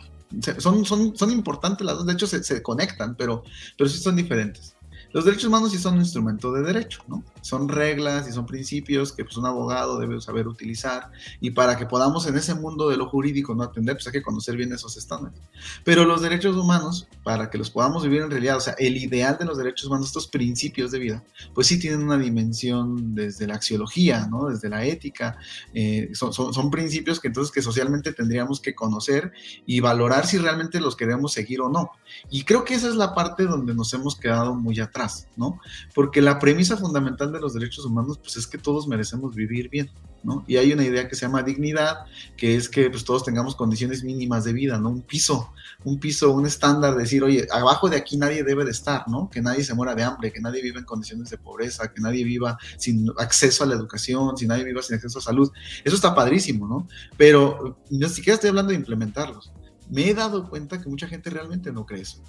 Son, 0.58 0.84
son, 0.84 1.16
son 1.16 1.30
importantes 1.30 1.86
las 1.86 1.96
dos, 1.96 2.06
de 2.06 2.12
hecho 2.12 2.26
se, 2.26 2.42
se 2.42 2.62
conectan, 2.62 3.16
pero, 3.16 3.44
pero 3.78 3.88
sí 3.88 3.98
son 3.98 4.16
diferentes. 4.16 4.75
Los 5.12 5.24
derechos 5.24 5.46
humanos 5.46 5.72
sí 5.72 5.78
son 5.78 5.94
un 5.94 6.00
instrumento 6.00 6.52
de 6.52 6.62
derecho, 6.62 7.02
¿no? 7.08 7.24
Son 7.40 7.68
reglas 7.68 8.28
y 8.28 8.32
son 8.32 8.46
principios 8.46 9.12
que 9.12 9.24
pues, 9.24 9.36
un 9.36 9.46
abogado 9.46 9.98
debe 9.98 10.20
saber 10.20 10.48
utilizar 10.48 11.10
y 11.40 11.50
para 11.50 11.76
que 11.76 11.86
podamos 11.86 12.26
en 12.26 12.36
ese 12.36 12.54
mundo 12.54 12.88
de 12.88 12.96
lo 12.96 13.08
jurídico 13.08 13.54
no 13.54 13.62
atender, 13.62 13.96
pues 13.96 14.06
hay 14.06 14.12
que 14.12 14.22
conocer 14.22 14.56
bien 14.56 14.72
esos 14.72 14.96
estándares. 14.96 15.38
Pero 15.84 16.04
los 16.04 16.20
derechos 16.20 16.56
humanos, 16.56 17.08
para 17.22 17.50
que 17.50 17.58
los 17.58 17.70
podamos 17.70 18.02
vivir 18.02 18.22
en 18.22 18.30
realidad, 18.30 18.56
o 18.56 18.60
sea, 18.60 18.74
el 18.78 18.96
ideal 18.96 19.36
de 19.38 19.44
los 19.44 19.58
derechos 19.58 19.86
humanos, 19.86 20.08
estos 20.08 20.28
principios 20.28 20.90
de 20.90 20.98
vida, 20.98 21.24
pues 21.54 21.66
sí 21.66 21.78
tienen 21.78 22.02
una 22.02 22.18
dimensión 22.18 23.14
desde 23.14 23.46
la 23.46 23.54
axiología, 23.54 24.26
¿no? 24.26 24.48
Desde 24.48 24.68
la 24.68 24.84
ética, 24.84 25.38
eh, 25.72 26.10
son, 26.14 26.32
son, 26.32 26.52
son 26.52 26.70
principios 26.70 27.20
que 27.20 27.28
entonces 27.28 27.52
que 27.52 27.62
socialmente 27.62 28.12
tendríamos 28.12 28.60
que 28.60 28.74
conocer 28.74 29.32
y 29.64 29.80
valorar 29.80 30.26
si 30.26 30.38
realmente 30.38 30.80
los 30.80 30.96
queremos 30.96 31.32
seguir 31.32 31.60
o 31.60 31.68
no. 31.68 31.90
Y 32.30 32.44
creo 32.44 32.64
que 32.64 32.74
esa 32.74 32.88
es 32.88 32.96
la 32.96 33.14
parte 33.14 33.44
donde 33.44 33.74
nos 33.74 33.92
hemos 33.94 34.16
quedado 34.16 34.54
muy 34.54 34.80
atrás. 34.80 34.95
¿No? 35.36 35.60
Porque 35.94 36.22
la 36.22 36.38
premisa 36.38 36.76
fundamental 36.76 37.32
de 37.32 37.40
los 37.40 37.54
derechos 37.54 37.84
humanos, 37.84 38.18
pues 38.18 38.36
es 38.36 38.46
que 38.46 38.58
todos 38.58 38.88
merecemos 38.88 39.34
vivir 39.34 39.68
bien, 39.68 39.90
¿no? 40.22 40.44
Y 40.46 40.56
hay 40.56 40.72
una 40.72 40.84
idea 40.84 41.08
que 41.08 41.14
se 41.14 41.26
llama 41.26 41.42
dignidad, 41.42 42.06
que 42.36 42.56
es 42.56 42.68
que 42.68 42.90
pues 42.90 43.04
todos 43.04 43.24
tengamos 43.24 43.54
condiciones 43.54 44.02
mínimas 44.02 44.44
de 44.44 44.52
vida, 44.52 44.78
¿no? 44.78 44.90
Un 44.90 45.02
piso, 45.02 45.52
un 45.84 45.98
piso, 45.98 46.32
un 46.32 46.46
estándar, 46.46 46.94
de 46.94 47.02
decir, 47.02 47.22
oye, 47.22 47.46
abajo 47.52 47.88
de 47.88 47.96
aquí 47.96 48.16
nadie 48.16 48.42
debe 48.42 48.64
de 48.64 48.70
estar, 48.70 49.06
¿no? 49.08 49.30
Que 49.30 49.40
nadie 49.40 49.64
se 49.64 49.74
muera 49.74 49.94
de 49.94 50.02
hambre, 50.02 50.32
que 50.32 50.40
nadie 50.40 50.62
viva 50.62 50.78
en 50.78 50.84
condiciones 50.84 51.30
de 51.30 51.38
pobreza, 51.38 51.92
que 51.92 52.00
nadie 52.00 52.24
viva 52.24 52.58
sin 52.78 53.10
acceso 53.18 53.64
a 53.64 53.66
la 53.66 53.74
educación, 53.74 54.36
si 54.36 54.46
nadie 54.46 54.64
viva 54.64 54.82
sin 54.82 54.96
acceso 54.96 55.18
a 55.18 55.22
salud. 55.22 55.50
Eso 55.84 55.96
está 55.96 56.14
padrísimo, 56.14 56.66
¿no? 56.66 56.88
Pero 57.16 57.78
ni 57.90 58.08
siquiera 58.08 58.34
estoy 58.34 58.50
hablando 58.50 58.70
de 58.70 58.76
implementarlos. 58.76 59.52
Me 59.90 60.08
he 60.08 60.14
dado 60.14 60.48
cuenta 60.48 60.80
que 60.80 60.88
mucha 60.88 61.06
gente 61.06 61.30
realmente 61.30 61.70
no 61.70 61.86
cree 61.86 62.02
eso 62.02 62.22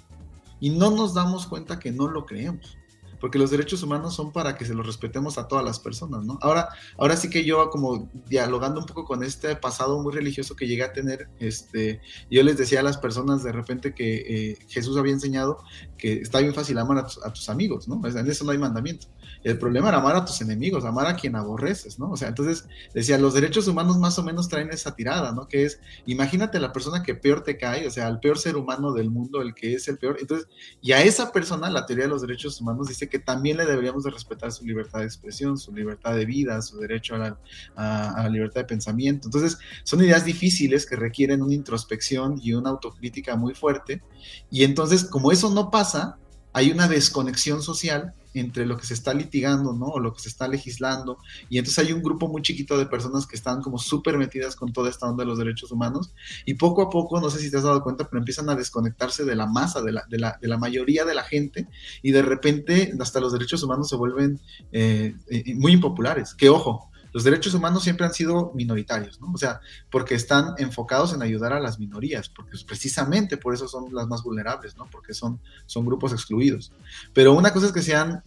y 0.60 0.70
no 0.70 0.90
nos 0.90 1.14
damos 1.14 1.46
cuenta 1.46 1.78
que 1.78 1.92
no 1.92 2.08
lo 2.08 2.26
creemos 2.26 2.78
porque 3.20 3.38
los 3.38 3.50
derechos 3.50 3.82
humanos 3.82 4.14
son 4.14 4.32
para 4.32 4.56
que 4.56 4.64
se 4.64 4.74
los 4.74 4.86
respetemos 4.86 5.38
a 5.38 5.48
todas 5.48 5.64
las 5.64 5.78
personas, 5.78 6.24
¿no? 6.24 6.38
Ahora, 6.40 6.68
ahora 6.96 7.16
sí 7.16 7.30
que 7.30 7.44
yo 7.44 7.70
como 7.70 8.08
dialogando 8.26 8.80
un 8.80 8.86
poco 8.86 9.04
con 9.04 9.22
este 9.22 9.56
pasado 9.56 10.00
muy 10.02 10.12
religioso 10.12 10.56
que 10.56 10.66
llegué 10.66 10.84
a 10.84 10.92
tener, 10.92 11.28
este, 11.38 12.00
yo 12.30 12.42
les 12.42 12.56
decía 12.56 12.80
a 12.80 12.82
las 12.82 12.98
personas 12.98 13.42
de 13.42 13.52
repente 13.52 13.94
que 13.94 14.16
eh, 14.50 14.58
Jesús 14.68 14.96
había 14.96 15.12
enseñado 15.12 15.58
que 15.96 16.14
está 16.14 16.40
bien 16.40 16.54
fácil 16.54 16.78
amar 16.78 16.98
a, 16.98 17.32
tus 17.32 17.48
amigos, 17.48 17.88
¿no? 17.88 18.00
En 18.06 18.30
eso 18.30 18.44
no 18.44 18.52
hay 18.52 18.58
mandamiento. 18.58 19.08
El 19.48 19.58
problema 19.58 19.88
era 19.88 19.98
amar 19.98 20.16
a 20.16 20.24
tus 20.24 20.40
enemigos, 20.42 20.84
amar 20.84 21.06
a 21.06 21.16
quien 21.16 21.34
aborreces, 21.34 21.98
¿no? 21.98 22.10
O 22.10 22.16
sea, 22.16 22.28
entonces 22.28 22.66
decía, 22.92 23.16
los 23.16 23.32
derechos 23.32 23.66
humanos 23.66 23.96
más 23.96 24.18
o 24.18 24.22
menos 24.22 24.48
traen 24.48 24.70
esa 24.70 24.94
tirada, 24.94 25.32
¿no? 25.32 25.48
Que 25.48 25.64
es, 25.64 25.80
imagínate 26.04 26.60
la 26.60 26.72
persona 26.72 27.02
que 27.02 27.14
peor 27.14 27.42
te 27.42 27.56
cae, 27.56 27.86
o 27.86 27.90
sea, 27.90 28.08
el 28.08 28.20
peor 28.20 28.38
ser 28.38 28.56
humano 28.56 28.92
del 28.92 29.10
mundo, 29.10 29.40
el 29.40 29.54
que 29.54 29.74
es 29.74 29.88
el 29.88 29.96
peor. 29.96 30.18
Entonces, 30.20 30.48
y 30.82 30.92
a 30.92 31.02
esa 31.02 31.32
persona, 31.32 31.70
la 31.70 31.86
teoría 31.86 32.04
de 32.04 32.10
los 32.10 32.20
derechos 32.20 32.60
humanos 32.60 32.88
dice 32.88 33.08
que 33.08 33.18
también 33.18 33.56
le 33.56 33.64
deberíamos 33.64 34.04
de 34.04 34.10
respetar 34.10 34.52
su 34.52 34.66
libertad 34.66 34.98
de 34.98 35.06
expresión, 35.06 35.56
su 35.56 35.72
libertad 35.72 36.14
de 36.14 36.26
vida, 36.26 36.60
su 36.60 36.78
derecho 36.78 37.14
a 37.14 37.18
la, 37.18 37.38
a 37.76 38.22
la 38.24 38.28
libertad 38.28 38.60
de 38.60 38.66
pensamiento. 38.66 39.28
Entonces, 39.28 39.58
son 39.82 40.02
ideas 40.02 40.24
difíciles 40.26 40.84
que 40.84 40.96
requieren 40.96 41.42
una 41.42 41.54
introspección 41.54 42.38
y 42.42 42.52
una 42.52 42.70
autocrítica 42.70 43.34
muy 43.36 43.54
fuerte. 43.54 44.02
Y 44.50 44.64
entonces, 44.64 45.04
como 45.04 45.32
eso 45.32 45.50
no 45.50 45.70
pasa, 45.70 46.18
hay 46.58 46.72
una 46.72 46.88
desconexión 46.88 47.62
social 47.62 48.14
entre 48.34 48.66
lo 48.66 48.76
que 48.76 48.84
se 48.84 48.94
está 48.94 49.14
litigando, 49.14 49.72
¿no? 49.74 49.86
O 49.86 50.00
lo 50.00 50.12
que 50.12 50.20
se 50.20 50.28
está 50.28 50.48
legislando. 50.48 51.18
Y 51.48 51.58
entonces 51.58 51.84
hay 51.84 51.92
un 51.92 52.02
grupo 52.02 52.26
muy 52.26 52.42
chiquito 52.42 52.76
de 52.76 52.86
personas 52.86 53.28
que 53.28 53.36
están 53.36 53.62
como 53.62 53.78
súper 53.78 54.18
metidas 54.18 54.56
con 54.56 54.72
toda 54.72 54.90
esta 54.90 55.06
onda 55.06 55.22
de 55.22 55.28
los 55.28 55.38
derechos 55.38 55.70
humanos. 55.70 56.12
Y 56.46 56.54
poco 56.54 56.82
a 56.82 56.90
poco, 56.90 57.20
no 57.20 57.30
sé 57.30 57.38
si 57.38 57.48
te 57.48 57.58
has 57.58 57.62
dado 57.62 57.80
cuenta, 57.84 58.08
pero 58.08 58.18
empiezan 58.18 58.50
a 58.50 58.56
desconectarse 58.56 59.24
de 59.24 59.36
la 59.36 59.46
masa, 59.46 59.82
de 59.82 59.92
la, 59.92 60.04
de 60.10 60.18
la, 60.18 60.36
de 60.42 60.48
la 60.48 60.58
mayoría 60.58 61.04
de 61.04 61.14
la 61.14 61.22
gente. 61.22 61.68
Y 62.02 62.10
de 62.10 62.22
repente 62.22 62.92
hasta 62.98 63.20
los 63.20 63.32
derechos 63.32 63.62
humanos 63.62 63.88
se 63.88 63.94
vuelven 63.94 64.40
eh, 64.72 65.14
eh, 65.30 65.54
muy 65.54 65.72
impopulares. 65.72 66.34
Que 66.34 66.48
ojo, 66.48 66.90
los 67.18 67.24
derechos 67.24 67.52
humanos 67.52 67.82
siempre 67.82 68.06
han 68.06 68.14
sido 68.14 68.52
minoritarios, 68.54 69.20
¿no? 69.20 69.32
O 69.32 69.36
sea, 69.36 69.60
porque 69.90 70.14
están 70.14 70.54
enfocados 70.56 71.12
en 71.12 71.20
ayudar 71.20 71.52
a 71.52 71.58
las 71.58 71.80
minorías, 71.80 72.28
porque 72.28 72.56
precisamente 72.64 73.36
por 73.36 73.54
eso 73.54 73.66
son 73.66 73.92
las 73.92 74.06
más 74.06 74.22
vulnerables, 74.22 74.76
¿no? 74.76 74.86
Porque 74.88 75.14
son, 75.14 75.40
son 75.66 75.84
grupos 75.84 76.12
excluidos. 76.12 76.70
Pero 77.12 77.32
una 77.32 77.52
cosa 77.52 77.66
es 77.66 77.72
que 77.72 77.82
sean 77.82 78.22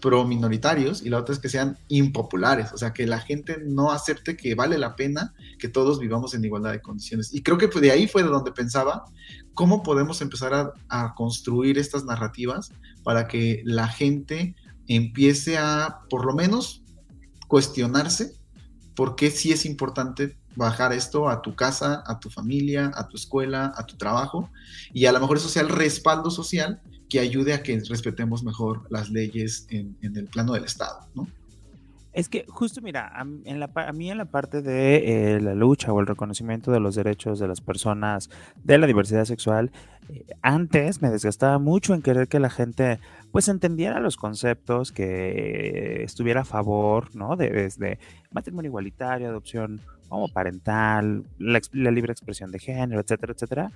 pro-minoritarios 0.00 1.02
y 1.02 1.08
la 1.08 1.18
otra 1.18 1.34
es 1.34 1.40
que 1.40 1.48
sean 1.48 1.76
impopulares, 1.88 2.72
o 2.72 2.78
sea, 2.78 2.92
que 2.92 3.04
la 3.08 3.18
gente 3.18 3.58
no 3.66 3.90
acepte 3.90 4.36
que 4.36 4.54
vale 4.54 4.78
la 4.78 4.94
pena 4.94 5.34
que 5.58 5.66
todos 5.66 5.98
vivamos 5.98 6.32
en 6.32 6.44
igualdad 6.44 6.70
de 6.70 6.80
condiciones. 6.80 7.34
Y 7.34 7.42
creo 7.42 7.58
que 7.58 7.66
de 7.66 7.90
ahí 7.90 8.06
fue 8.06 8.22
de 8.22 8.28
donde 8.28 8.52
pensaba 8.52 9.06
cómo 9.54 9.82
podemos 9.82 10.20
empezar 10.20 10.54
a, 10.54 10.72
a 10.88 11.16
construir 11.16 11.78
estas 11.78 12.04
narrativas 12.04 12.70
para 13.02 13.26
que 13.26 13.62
la 13.64 13.88
gente 13.88 14.54
empiece 14.86 15.58
a, 15.58 16.02
por 16.08 16.24
lo 16.24 16.32
menos, 16.32 16.84
cuestionarse 17.48 18.34
por 18.94 19.14
qué 19.14 19.30
sí 19.30 19.52
es 19.52 19.66
importante 19.66 20.36
bajar 20.56 20.92
esto 20.92 21.28
a 21.28 21.42
tu 21.42 21.54
casa, 21.54 22.02
a 22.06 22.18
tu 22.18 22.30
familia, 22.30 22.90
a 22.94 23.06
tu 23.06 23.16
escuela, 23.16 23.72
a 23.76 23.84
tu 23.84 23.96
trabajo, 23.96 24.50
y 24.92 25.04
a 25.04 25.12
lo 25.12 25.20
mejor 25.20 25.36
eso 25.36 25.48
sea 25.48 25.62
el 25.62 25.68
respaldo 25.68 26.30
social 26.30 26.80
que 27.08 27.20
ayude 27.20 27.52
a 27.52 27.62
que 27.62 27.78
respetemos 27.88 28.42
mejor 28.42 28.86
las 28.90 29.10
leyes 29.10 29.66
en, 29.70 29.96
el 30.02 30.26
plano 30.26 30.54
del 30.54 30.64
Estado, 30.64 31.00
¿no? 31.14 31.28
Es 32.12 32.30
que 32.30 32.46
justo, 32.48 32.80
mira, 32.80 33.12
a, 33.14 33.26
en 33.44 33.60
la, 33.60 33.70
a 33.74 33.92
mí 33.92 34.10
en 34.10 34.16
la 34.16 34.24
parte 34.24 34.62
de 34.62 35.34
eh, 35.34 35.40
la 35.42 35.54
lucha 35.54 35.92
o 35.92 36.00
el 36.00 36.06
reconocimiento 36.06 36.72
de 36.72 36.80
los 36.80 36.94
derechos 36.94 37.38
de 37.38 37.46
las 37.46 37.60
personas 37.60 38.30
de 38.64 38.78
la 38.78 38.86
diversidad 38.86 39.26
sexual, 39.26 39.70
antes 40.42 41.02
me 41.02 41.10
desgastaba 41.10 41.58
mucho 41.58 41.94
en 41.94 42.02
querer 42.02 42.28
que 42.28 42.40
la 42.40 42.50
gente 42.50 43.00
pues 43.32 43.48
entendiera 43.48 44.00
los 44.00 44.16
conceptos, 44.16 44.92
que 44.92 46.02
estuviera 46.02 46.42
a 46.42 46.44
favor, 46.44 47.14
¿no? 47.14 47.36
De, 47.36 47.50
desde 47.50 47.98
matrimonio 48.30 48.68
igualitario, 48.68 49.28
adopción 49.28 49.80
homoparental, 50.08 51.24
la, 51.38 51.60
la 51.72 51.90
libre 51.90 52.12
expresión 52.12 52.52
de 52.52 52.58
género, 52.58 53.00
etcétera, 53.00 53.32
etcétera, 53.32 53.72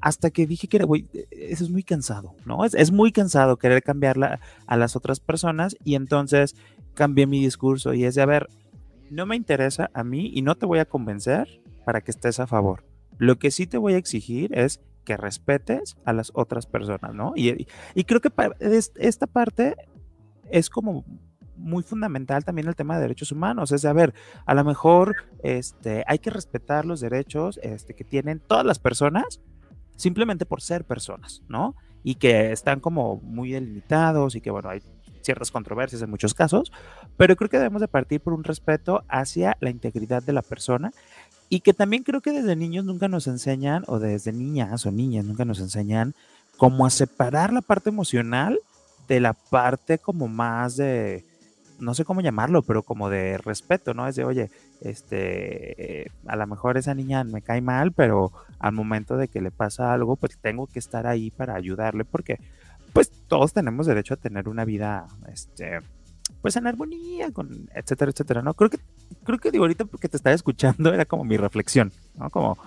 hasta 0.00 0.30
que 0.30 0.46
dije 0.46 0.66
que 0.66 0.78
era, 0.78 0.86
güey, 0.86 1.06
eso 1.30 1.64
es 1.64 1.70
muy 1.70 1.82
cansado, 1.82 2.34
¿no? 2.46 2.64
Es, 2.64 2.74
es 2.74 2.90
muy 2.90 3.12
cansado 3.12 3.56
querer 3.56 3.82
cambiarla 3.82 4.40
a 4.66 4.76
las 4.76 4.96
otras 4.96 5.20
personas 5.20 5.76
y 5.84 5.94
entonces 5.94 6.56
cambié 6.94 7.26
mi 7.26 7.40
discurso 7.40 7.92
y 7.94 8.04
es 8.04 8.14
de, 8.14 8.22
a 8.22 8.26
ver, 8.26 8.48
no 9.10 9.26
me 9.26 9.36
interesa 9.36 9.90
a 9.94 10.02
mí 10.04 10.30
y 10.34 10.42
no 10.42 10.56
te 10.56 10.66
voy 10.66 10.78
a 10.78 10.86
convencer 10.86 11.60
para 11.84 12.00
que 12.00 12.10
estés 12.10 12.40
a 12.40 12.46
favor. 12.46 12.84
Lo 13.18 13.38
que 13.38 13.50
sí 13.50 13.66
te 13.66 13.78
voy 13.78 13.94
a 13.94 13.98
exigir 13.98 14.56
es 14.58 14.80
que 15.04 15.16
respetes 15.16 15.96
a 16.04 16.12
las 16.12 16.30
otras 16.34 16.66
personas, 16.66 17.14
¿no? 17.14 17.32
Y, 17.36 17.66
y 17.94 18.04
creo 18.04 18.20
que 18.20 18.32
esta 18.96 19.26
parte 19.26 19.76
es 20.50 20.70
como 20.70 21.04
muy 21.56 21.82
fundamental 21.82 22.44
también 22.44 22.68
el 22.68 22.76
tema 22.76 22.96
de 22.96 23.02
derechos 23.02 23.32
humanos. 23.32 23.72
Es 23.72 23.82
de, 23.82 23.88
a 23.88 23.92
ver, 23.92 24.14
a 24.46 24.54
lo 24.54 24.64
mejor 24.64 25.16
este, 25.42 26.04
hay 26.06 26.18
que 26.18 26.30
respetar 26.30 26.84
los 26.84 27.00
derechos 27.00 27.58
este, 27.62 27.94
que 27.94 28.04
tienen 28.04 28.40
todas 28.40 28.64
las 28.64 28.78
personas 28.78 29.40
simplemente 29.96 30.46
por 30.46 30.60
ser 30.60 30.84
personas, 30.84 31.42
¿no? 31.48 31.76
Y 32.02 32.16
que 32.16 32.52
están 32.52 32.80
como 32.80 33.16
muy 33.20 33.52
delimitados 33.52 34.34
y 34.34 34.40
que, 34.40 34.50
bueno, 34.50 34.68
hay 34.68 34.82
ciertas 35.22 35.50
controversias 35.50 36.02
en 36.02 36.10
muchos 36.10 36.34
casos, 36.34 36.70
pero 37.16 37.36
creo 37.36 37.48
que 37.48 37.56
debemos 37.56 37.80
de 37.80 37.88
partir 37.88 38.20
por 38.20 38.34
un 38.34 38.44
respeto 38.44 39.04
hacia 39.08 39.56
la 39.60 39.70
integridad 39.70 40.22
de 40.22 40.34
la 40.34 40.42
persona 40.42 40.92
y 41.54 41.60
que 41.60 41.72
también 41.72 42.02
creo 42.02 42.20
que 42.20 42.32
desde 42.32 42.56
niños 42.56 42.84
nunca 42.84 43.06
nos 43.06 43.28
enseñan, 43.28 43.84
o 43.86 44.00
desde 44.00 44.32
niñas 44.32 44.86
o 44.86 44.90
niñas 44.90 45.24
nunca 45.24 45.44
nos 45.44 45.60
enseñan, 45.60 46.12
cómo 46.56 46.84
a 46.84 46.90
separar 46.90 47.52
la 47.52 47.60
parte 47.60 47.90
emocional 47.90 48.58
de 49.06 49.20
la 49.20 49.34
parte 49.34 49.98
como 49.98 50.26
más 50.26 50.76
de, 50.76 51.24
no 51.78 51.94
sé 51.94 52.04
cómo 52.04 52.22
llamarlo, 52.22 52.62
pero 52.62 52.82
como 52.82 53.08
de 53.08 53.38
respeto, 53.38 53.94
¿no? 53.94 54.08
Es 54.08 54.16
de, 54.16 54.24
oye, 54.24 54.50
este, 54.80 56.10
a 56.26 56.34
lo 56.34 56.44
mejor 56.48 56.76
esa 56.76 56.92
niña 56.92 57.22
me 57.22 57.40
cae 57.40 57.60
mal, 57.60 57.92
pero 57.92 58.32
al 58.58 58.72
momento 58.72 59.16
de 59.16 59.28
que 59.28 59.40
le 59.40 59.52
pasa 59.52 59.92
algo, 59.92 60.16
pues 60.16 60.36
tengo 60.38 60.66
que 60.66 60.80
estar 60.80 61.06
ahí 61.06 61.30
para 61.30 61.54
ayudarle, 61.54 62.04
porque 62.04 62.40
pues 62.92 63.12
todos 63.28 63.52
tenemos 63.52 63.86
derecho 63.86 64.14
a 64.14 64.16
tener 64.16 64.48
una 64.48 64.64
vida, 64.64 65.06
este, 65.32 65.78
pues 66.42 66.56
en 66.56 66.66
armonía, 66.66 67.30
con 67.30 67.70
etcétera, 67.76 68.10
etcétera, 68.10 68.42
¿no? 68.42 68.54
Creo 68.54 68.70
que, 68.70 68.80
creo 69.24 69.38
que 69.38 69.50
digo, 69.50 69.64
ahorita 69.64 69.84
porque 69.84 70.08
te 70.08 70.16
estaba 70.16 70.34
escuchando 70.34 70.92
era 70.92 71.04
como 71.04 71.24
mi 71.24 71.36
reflexión, 71.36 71.92
¿no? 72.16 72.30
Como 72.30 72.58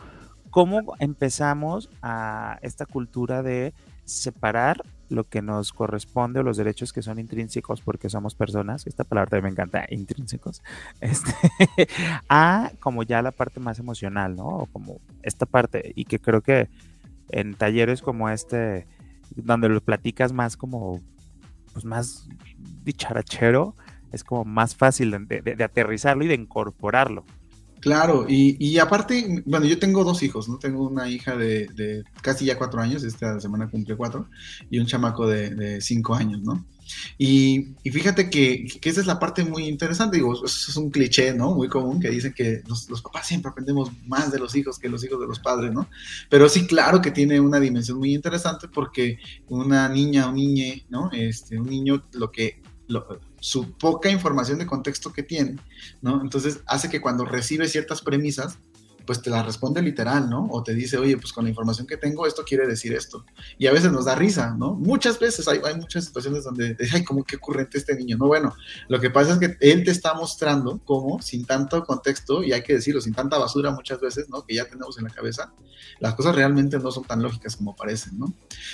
cómo 0.49 0.95
empezamos 0.99 1.89
a 2.01 2.57
esta 2.61 2.85
cultura 2.85 3.43
de 3.43 3.73
separar 4.05 4.81
lo 5.09 5.25
que 5.25 5.41
nos 5.41 5.71
corresponde 5.71 6.39
o 6.39 6.43
los 6.43 6.57
derechos 6.57 6.91
que 6.91 7.01
son 7.01 7.19
intrínsecos 7.19 7.81
porque 7.81 8.09
somos 8.09 8.35
personas, 8.35 8.87
esta 8.87 9.03
palabra 9.03 9.29
también 9.29 9.43
me 9.43 9.49
encanta, 9.51 9.85
intrínsecos, 9.89 10.61
este, 11.01 11.87
a 12.27 12.71
como 12.79 13.03
ya 13.03 13.21
la 13.21 13.31
parte 13.31 13.59
más 13.59 13.79
emocional, 13.79 14.35
¿no? 14.35 14.67
Como 14.73 14.99
esta 15.23 15.45
parte, 15.45 15.93
y 15.95 16.05
que 16.05 16.19
creo 16.19 16.41
que 16.41 16.69
en 17.29 17.53
talleres 17.53 18.01
como 18.01 18.29
este, 18.29 18.87
donde 19.35 19.69
lo 19.69 19.81
platicas 19.81 20.33
más 20.33 20.57
como, 20.57 21.01
pues 21.73 21.85
más 21.85 22.27
dicharachero, 22.83 23.75
es 24.11 24.23
como 24.23 24.45
más 24.45 24.75
fácil 24.75 25.11
de, 25.27 25.63
aterrizarlo 25.63 26.23
y 26.23 26.27
de 26.27 26.35
incorporarlo. 26.35 27.25
Claro, 27.79 28.25
y, 28.27 28.79
aparte, 28.79 29.43
bueno, 29.45 29.67
yo 29.67 29.77
tengo 29.77 30.03
dos 30.03 30.23
hijos, 30.23 30.49
¿no? 30.49 30.57
Tengo 30.57 30.87
una 30.87 31.09
hija 31.09 31.35
de, 31.35 32.03
casi 32.21 32.45
ya 32.45 32.57
cuatro 32.57 32.81
años, 32.81 33.03
esta 33.03 33.39
semana 33.39 33.69
cumple 33.69 33.95
cuatro, 33.95 34.27
y 34.69 34.79
un 34.79 34.87
chamaco 34.87 35.27
de, 35.27 35.79
cinco 35.79 36.15
años, 36.15 36.41
¿no? 36.41 36.65
Y, 37.19 37.75
fíjate 37.83 38.31
que, 38.31 38.65
esa 38.81 39.01
es 39.01 39.05
la 39.05 39.19
parte 39.19 39.43
muy 39.43 39.67
interesante, 39.67 40.17
digo, 40.17 40.33
eso 40.33 40.71
es 40.71 40.75
un 40.75 40.89
cliché, 40.89 41.33
¿no? 41.35 41.53
Muy 41.53 41.67
común 41.67 41.99
que 41.99 42.09
dicen 42.09 42.33
que 42.33 42.63
los, 42.67 42.89
los, 42.89 43.01
papás 43.01 43.27
siempre 43.27 43.51
aprendemos 43.51 43.91
más 44.07 44.31
de 44.31 44.39
los 44.39 44.55
hijos 44.55 44.79
que 44.79 44.89
los 44.89 45.03
hijos 45.05 45.19
de 45.19 45.27
los 45.27 45.39
padres, 45.39 45.71
¿no? 45.71 45.87
Pero 46.29 46.49
sí, 46.49 46.65
claro 46.65 46.99
que 46.99 47.11
tiene 47.11 47.39
una 47.39 47.59
dimensión 47.59 47.99
muy 47.99 48.13
interesante 48.15 48.67
porque 48.67 49.19
una 49.49 49.87
niña 49.87 50.27
o 50.27 50.31
niñe, 50.31 50.85
¿no? 50.89 51.11
Este, 51.11 51.59
un 51.59 51.69
niño 51.69 52.03
lo 52.13 52.31
que 52.31 52.59
su 53.39 53.71
poca 53.73 54.09
información 54.09 54.59
de 54.59 54.65
contexto 54.65 55.11
que 55.13 55.23
tiene, 55.23 55.57
¿no? 56.01 56.21
Entonces 56.21 56.61
hace 56.65 56.89
que 56.89 57.01
cuando 57.01 57.25
recibe 57.25 57.67
ciertas 57.67 58.01
premisas, 58.01 58.57
pues 59.07 59.21
te 59.21 59.29
la 59.29 59.41
responde 59.41 59.81
literal, 59.81 60.29
¿no? 60.29 60.47
O 60.51 60.61
te 60.61 60.75
dice, 60.75 60.97
oye, 60.97 61.17
pues 61.17 61.31
con 61.31 61.45
la 61.45 61.49
información 61.49 61.87
que 61.87 61.95
tengo, 61.95 62.27
esto 62.27 62.43
quiere 62.43 62.67
decir 62.67 62.93
esto. 62.93 63.25
Y 63.57 63.65
a 63.65 63.71
veces 63.71 63.91
nos 63.91 64.05
da 64.05 64.15
risa, 64.15 64.53
¿no? 64.55 64.73
Muchas 64.73 65.17
veces 65.17 65.47
hay, 65.47 65.61
hay 65.63 65.75
muchas 65.75 66.05
situaciones 66.05 66.43
donde, 66.43 66.75
ay, 66.93 67.03
¿cómo 67.05 67.23
que 67.23 67.37
ocurrente 67.37 67.77
este 67.77 67.95
niño? 67.95 68.17
No, 68.17 68.27
bueno, 68.27 68.53
lo 68.89 68.99
que 68.99 69.09
pasa 69.09 69.33
es 69.33 69.39
que 69.39 69.57
él 69.61 69.85
te 69.85 69.91
está 69.91 70.13
mostrando 70.13 70.81
cómo, 70.83 71.21
sin 71.21 71.45
tanto 71.45 71.83
contexto, 71.85 72.43
y 72.43 72.51
hay 72.51 72.61
que 72.61 72.73
decirlo, 72.73 72.99
sin 72.99 73.13
tanta 73.13 73.37
basura 73.37 73.71
muchas 73.71 74.01
veces, 74.01 74.29
¿no? 74.29 74.45
Que 74.45 74.55
ya 74.55 74.65
tenemos 74.65 74.97
en 74.97 75.05
la 75.05 75.09
cabeza, 75.09 75.53
las 75.99 76.13
cosas 76.13 76.35
realmente 76.35 76.77
no 76.77 76.91
son 76.91 77.05
tan 77.05 77.23
lógicas 77.23 77.55
como 77.55 77.75
parecen, 77.77 78.19
¿no? 78.19 78.33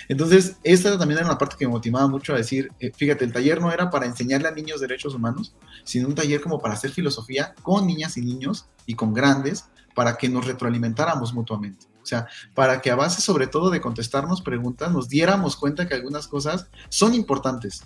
Entonces, 0.10 0.56
esta 0.63 0.98
también 0.98 1.20
era 1.20 1.28
una 1.28 1.38
parte 1.38 1.58
que 1.60 1.68
me 1.68 1.74
motivaba 1.74 2.08
mucho 2.08 2.34
a 2.34 2.38
decir, 2.38 2.72
eh, 2.80 2.92
fíjate, 2.96 3.24
el 3.24 3.32
taller 3.32 3.62
no 3.62 3.72
era 3.72 3.92
para 3.92 4.08
enseñarle 4.08 4.48
a 4.48 4.52
niños 4.52 4.82
derechos 4.82 5.13
humanos, 5.13 5.54
sino 5.84 6.08
un 6.08 6.16
taller 6.16 6.42
como 6.42 6.60
para 6.60 6.74
hacer 6.74 6.90
filosofía 6.90 7.54
con 7.62 7.86
niñas 7.86 8.18
y 8.18 8.22
niños 8.22 8.66
y 8.88 8.96
con 8.96 9.13
grandes 9.13 9.66
para 9.93 10.17
que 10.17 10.29
nos 10.29 10.45
retroalimentáramos 10.45 11.33
mutuamente. 11.33 11.85
O 12.01 12.05
sea, 12.05 12.27
para 12.53 12.81
que 12.81 12.91
a 12.91 12.95
base 12.95 13.21
sobre 13.21 13.47
todo 13.47 13.69
de 13.69 13.79
contestarnos 13.79 14.41
preguntas 14.41 14.91
nos 14.91 15.07
diéramos 15.07 15.55
cuenta 15.55 15.88
que 15.88 15.93
algunas 15.93 16.27
cosas 16.27 16.67
son 16.89 17.13
importantes, 17.13 17.83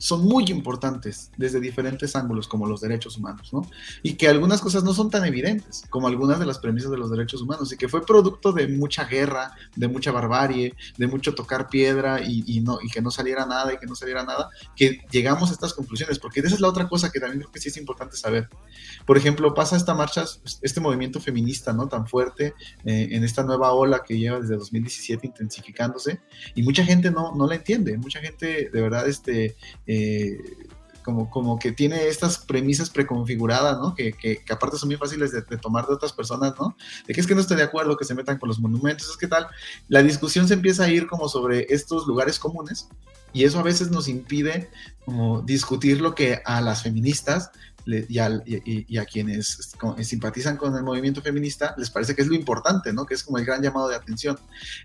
son 0.00 0.24
muy 0.24 0.44
importantes 0.48 1.30
desde 1.36 1.60
diferentes 1.60 2.16
ángulos, 2.16 2.48
como 2.48 2.66
los 2.66 2.80
derechos 2.80 3.18
humanos, 3.18 3.52
¿no? 3.52 3.60
Y 4.02 4.14
que 4.14 4.28
algunas 4.28 4.62
cosas 4.62 4.82
no 4.82 4.94
son 4.94 5.10
tan 5.10 5.26
evidentes 5.26 5.84
como 5.90 6.08
algunas 6.08 6.40
de 6.40 6.46
las 6.46 6.58
premisas 6.58 6.90
de 6.90 6.96
los 6.96 7.10
derechos 7.10 7.42
humanos, 7.42 7.70
y 7.70 7.76
que 7.76 7.86
fue 7.86 8.04
producto 8.04 8.52
de 8.52 8.66
mucha 8.66 9.04
guerra, 9.04 9.52
de 9.76 9.88
mucha 9.88 10.10
barbarie, 10.10 10.74
de 10.96 11.06
mucho 11.06 11.34
tocar 11.34 11.68
piedra 11.68 12.22
y, 12.22 12.60
no, 12.60 12.78
y 12.82 12.88
que 12.88 13.02
no 13.02 13.10
saliera 13.10 13.44
nada 13.44 13.74
y 13.74 13.76
que 13.76 13.86
no 13.86 13.94
saliera 13.94 14.24
nada, 14.24 14.48
que 14.74 15.00
llegamos 15.10 15.50
a 15.50 15.52
estas 15.52 15.74
conclusiones, 15.74 16.18
porque 16.18 16.40
esa 16.40 16.54
es 16.54 16.60
la 16.60 16.68
otra 16.68 16.88
cosa 16.88 17.10
que 17.10 17.20
también 17.20 17.40
creo 17.40 17.52
que 17.52 17.60
sí 17.60 17.68
es 17.68 17.76
importante 17.76 18.16
saber. 18.16 18.48
Por 19.04 19.18
ejemplo, 19.18 19.52
pasa 19.52 19.76
esta 19.76 19.92
marcha, 19.92 20.24
este 20.62 20.80
movimiento 20.80 21.20
feminista, 21.20 21.74
¿no? 21.74 21.88
Tan 21.88 22.06
fuerte 22.06 22.54
eh, 22.86 23.08
en 23.10 23.22
esta 23.22 23.42
nueva 23.42 23.72
ola 23.72 24.02
que 24.02 24.18
lleva 24.18 24.40
desde 24.40 24.56
2017 24.56 25.26
intensificándose, 25.26 26.20
y 26.54 26.62
mucha 26.62 26.86
gente 26.86 27.10
no, 27.10 27.34
no 27.34 27.46
la 27.46 27.56
entiende, 27.56 27.98
mucha 27.98 28.20
gente 28.20 28.70
de 28.72 28.80
verdad, 28.80 29.06
este 29.06 29.56
eh, 29.92 30.38
como, 31.02 31.28
como 31.30 31.58
que 31.58 31.72
tiene 31.72 32.06
estas 32.06 32.38
premisas 32.38 32.90
preconfiguradas, 32.90 33.78
¿no? 33.78 33.94
Que, 33.94 34.12
que, 34.12 34.40
aparte 34.50 34.76
son 34.76 34.88
muy 34.88 34.96
fáciles 34.96 35.32
de, 35.32 35.42
tomar 35.58 35.86
de 35.86 35.94
otras 35.94 36.12
personas, 36.12 36.54
¿no? 36.58 36.76
De 37.06 37.14
que 37.14 37.20
es 37.20 37.26
que 37.26 37.34
no 37.34 37.40
estoy 37.40 37.56
de 37.56 37.64
acuerdo 37.64 37.96
que 37.96 38.04
se 38.04 38.14
metan 38.14 38.38
con 38.38 38.48
los 38.48 38.60
monumentos, 38.60 39.10
es 39.10 39.16
que 39.16 39.26
tal, 39.26 39.48
la 39.88 40.02
discusión 40.02 40.46
se 40.46 40.54
empieza 40.54 40.84
a 40.84 40.88
ir 40.88 41.08
como 41.08 41.28
sobre 41.28 41.66
estos 41.70 42.06
lugares 42.06 42.38
comunes 42.38 42.88
y 43.32 43.44
eso 43.44 43.58
a 43.58 43.62
veces 43.62 43.90
nos 43.90 44.08
impide 44.08 44.70
como 45.04 45.42
discutir 45.42 46.00
lo 46.00 46.14
que 46.14 46.40
a 46.44 46.60
las 46.60 46.82
feministas 46.82 47.50
y, 48.08 48.98
a, 48.98 49.04
quienes 49.04 49.72
simpatizan 50.02 50.56
con 50.56 50.76
el 50.76 50.82
movimiento 50.82 51.22
feminista 51.22 51.74
les 51.76 51.90
parece 51.90 52.14
que 52.14 52.22
es 52.22 52.28
lo 52.28 52.34
importante, 52.34 52.92
¿no? 52.92 53.06
Que 53.06 53.14
es 53.14 53.22
como 53.22 53.38
el 53.38 53.44
gran 53.44 53.62
llamado 53.62 53.88
de 53.88 53.96
atención. 53.96 54.38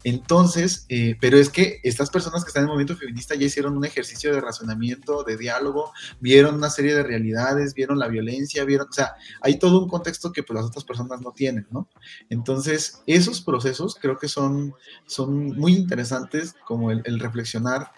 Entonces, 0.03 0.85
eh, 0.89 1.15
pero 1.19 1.37
es 1.37 1.49
que 1.49 1.79
estas 1.83 2.09
personas 2.09 2.43
que 2.43 2.49
están 2.49 2.63
en 2.63 2.69
el 2.69 2.73
movimiento 2.73 2.97
feminista 2.97 3.35
ya 3.35 3.45
hicieron 3.45 3.77
un 3.77 3.85
ejercicio 3.85 4.33
de 4.33 4.41
razonamiento, 4.41 5.23
de 5.23 5.37
diálogo, 5.37 5.91
vieron 6.19 6.55
una 6.55 6.69
serie 6.69 6.95
de 6.95 7.03
realidades, 7.03 7.73
vieron 7.73 7.99
la 7.99 8.07
violencia, 8.07 8.63
vieron, 8.65 8.87
o 8.89 8.93
sea, 8.93 9.15
hay 9.41 9.57
todo 9.59 9.81
un 9.81 9.89
contexto 9.89 10.31
que 10.31 10.43
pues 10.43 10.55
las 10.55 10.65
otras 10.65 10.83
personas 10.83 11.21
no 11.21 11.31
tienen, 11.31 11.67
¿no? 11.71 11.87
Entonces, 12.29 13.01
esos 13.07 13.41
procesos 13.41 13.95
creo 13.99 14.17
que 14.17 14.27
son, 14.27 14.73
son 15.05 15.57
muy 15.57 15.73
interesantes 15.73 16.55
como 16.65 16.91
el, 16.91 17.01
el 17.05 17.19
reflexionar 17.19 17.91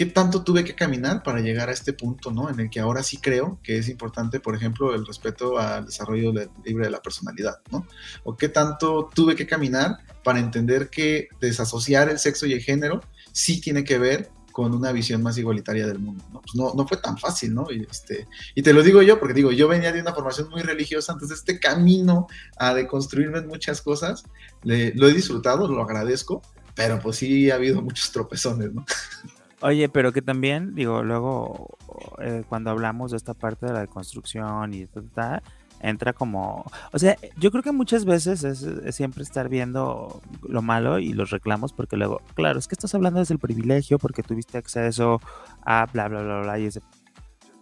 qué 0.00 0.06
tanto 0.06 0.42
tuve 0.42 0.64
que 0.64 0.74
caminar 0.74 1.22
para 1.22 1.40
llegar 1.40 1.68
a 1.68 1.72
este 1.72 1.92
punto, 1.92 2.30
¿no? 2.30 2.48
En 2.48 2.58
el 2.58 2.70
que 2.70 2.80
ahora 2.80 3.02
sí 3.02 3.18
creo 3.18 3.58
que 3.62 3.76
es 3.76 3.86
importante, 3.90 4.40
por 4.40 4.54
ejemplo, 4.54 4.94
el 4.94 5.04
respeto 5.04 5.58
al 5.58 5.84
desarrollo 5.84 6.32
libre 6.64 6.86
de 6.86 6.90
la 6.90 7.02
personalidad, 7.02 7.60
¿no? 7.70 7.86
O 8.24 8.34
qué 8.34 8.48
tanto 8.48 9.10
tuve 9.14 9.36
que 9.36 9.46
caminar 9.46 9.98
para 10.24 10.38
entender 10.38 10.88
que 10.88 11.28
desasociar 11.38 12.08
el 12.08 12.18
sexo 12.18 12.46
y 12.46 12.54
el 12.54 12.62
género 12.62 13.02
sí 13.32 13.60
tiene 13.60 13.84
que 13.84 13.98
ver 13.98 14.30
con 14.52 14.74
una 14.74 14.90
visión 14.90 15.22
más 15.22 15.36
igualitaria 15.36 15.86
del 15.86 15.98
mundo. 15.98 16.24
¿no? 16.32 16.40
Pues 16.40 16.54
no, 16.54 16.72
no 16.72 16.88
fue 16.88 16.96
tan 16.96 17.18
fácil, 17.18 17.52
¿no? 17.52 17.66
Y, 17.70 17.86
este, 17.90 18.26
y 18.54 18.62
te 18.62 18.72
lo 18.72 18.82
digo 18.82 19.02
yo 19.02 19.20
porque 19.20 19.34
digo, 19.34 19.52
yo 19.52 19.68
venía 19.68 19.92
de 19.92 20.00
una 20.00 20.14
formación 20.14 20.48
muy 20.48 20.62
religiosa, 20.62 21.12
entonces 21.12 21.40
este 21.40 21.60
camino 21.60 22.26
a 22.56 22.72
deconstruirme 22.72 23.40
en 23.40 23.48
muchas 23.48 23.82
cosas, 23.82 24.24
lo 24.62 25.08
he 25.08 25.12
disfrutado, 25.12 25.68
lo 25.68 25.82
agradezco, 25.82 26.40
pero 26.74 26.98
pues 27.00 27.16
sí 27.16 27.50
ha 27.50 27.56
habido 27.56 27.82
muchos 27.82 28.10
tropezones, 28.12 28.72
¿no? 28.72 28.86
Oye, 29.62 29.88
pero 29.88 30.12
que 30.12 30.22
también, 30.22 30.74
digo, 30.74 31.02
luego 31.02 31.76
eh, 32.18 32.44
cuando 32.48 32.70
hablamos 32.70 33.10
de 33.10 33.18
esta 33.18 33.34
parte 33.34 33.66
de 33.66 33.72
la 33.74 33.80
deconstrucción 33.80 34.72
y 34.72 34.86
tal, 34.86 35.42
entra 35.80 36.12
como, 36.12 36.64
o 36.92 36.98
sea, 36.98 37.16
yo 37.36 37.50
creo 37.50 37.62
que 37.62 37.72
muchas 37.72 38.04
veces 38.04 38.44
es, 38.44 38.94
siempre 38.94 39.22
estar 39.22 39.48
viendo 39.48 40.22
lo 40.48 40.62
malo 40.62 40.98
y 40.98 41.12
los 41.12 41.30
reclamos 41.30 41.72
porque 41.72 41.96
luego, 41.96 42.22
claro, 42.34 42.58
es 42.58 42.68
que 42.68 42.74
estás 42.74 42.94
hablando 42.94 43.20
desde 43.20 43.34
el 43.34 43.40
privilegio 43.40 43.98
porque 43.98 44.22
tuviste 44.22 44.58
acceso 44.58 45.20
a 45.62 45.86
bla, 45.86 46.08
bla, 46.08 46.22
bla, 46.22 46.40
bla, 46.40 46.58
y 46.58 46.66
ese, 46.66 46.80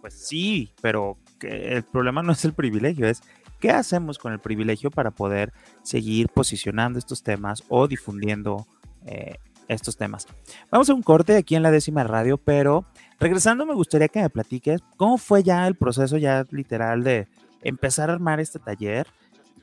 pues 0.01 0.13
sí, 0.13 0.71
pero 0.81 1.17
que 1.37 1.75
el 1.75 1.83
problema 1.83 2.23
no 2.23 2.31
es 2.31 2.45
el 2.45 2.53
privilegio, 2.53 3.07
es 3.07 3.21
qué 3.59 3.71
hacemos 3.71 4.17
con 4.17 4.31
el 4.31 4.39
privilegio 4.39 4.89
para 4.89 5.11
poder 5.11 5.51
seguir 5.83 6.29
posicionando 6.29 6.99
estos 6.99 7.23
temas 7.23 7.63
o 7.67 7.87
difundiendo 7.87 8.65
eh, 9.05 9.37
estos 9.69 9.95
temas. 9.95 10.27
Vamos 10.69 10.89
a 10.89 10.93
un 10.93 11.01
corte 11.01 11.37
aquí 11.37 11.55
en 11.55 11.63
la 11.63 11.71
décima 11.71 12.03
radio, 12.03 12.37
pero 12.37 12.85
regresando 13.19 13.65
me 13.65 13.75
gustaría 13.75 14.09
que 14.09 14.21
me 14.21 14.29
platiques 14.29 14.81
cómo 14.97 15.17
fue 15.17 15.43
ya 15.43 15.65
el 15.67 15.75
proceso 15.75 16.17
ya 16.17 16.45
literal 16.51 17.03
de 17.03 17.27
empezar 17.61 18.09
a 18.09 18.13
armar 18.13 18.39
este 18.39 18.59
taller 18.59 19.07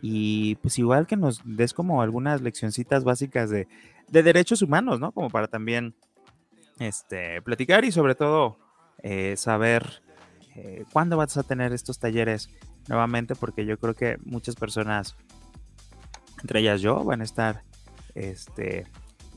y 0.00 0.54
pues 0.56 0.78
igual 0.78 1.06
que 1.06 1.16
nos 1.16 1.40
des 1.44 1.75
como 1.75 2.00
algunas 2.00 2.40
leccioncitas 2.40 3.02
básicas 3.04 3.50
de, 3.50 3.66
derechos 4.08 4.62
humanos, 4.62 5.00
¿no? 5.00 5.10
Como 5.10 5.30
para 5.30 5.48
también 5.48 5.94
este, 6.78 7.42
platicar 7.42 7.84
y 7.84 7.90
sobre 7.90 8.14
todo 8.14 8.56
eh, 9.02 9.36
saber 9.36 10.02
eh, 10.54 10.84
cuándo 10.92 11.16
vas 11.16 11.36
a 11.36 11.42
tener 11.42 11.72
estos 11.72 11.98
talleres 11.98 12.50
nuevamente, 12.88 13.34
porque 13.34 13.66
yo 13.66 13.78
creo 13.78 13.94
que 13.94 14.18
muchas 14.25 14.54
personas, 14.54 15.16
entre 16.40 16.60
ellas 16.60 16.80
yo, 16.80 17.02
van 17.02 17.20
a 17.20 17.25
estar 17.25 17.64
este, 18.14 18.86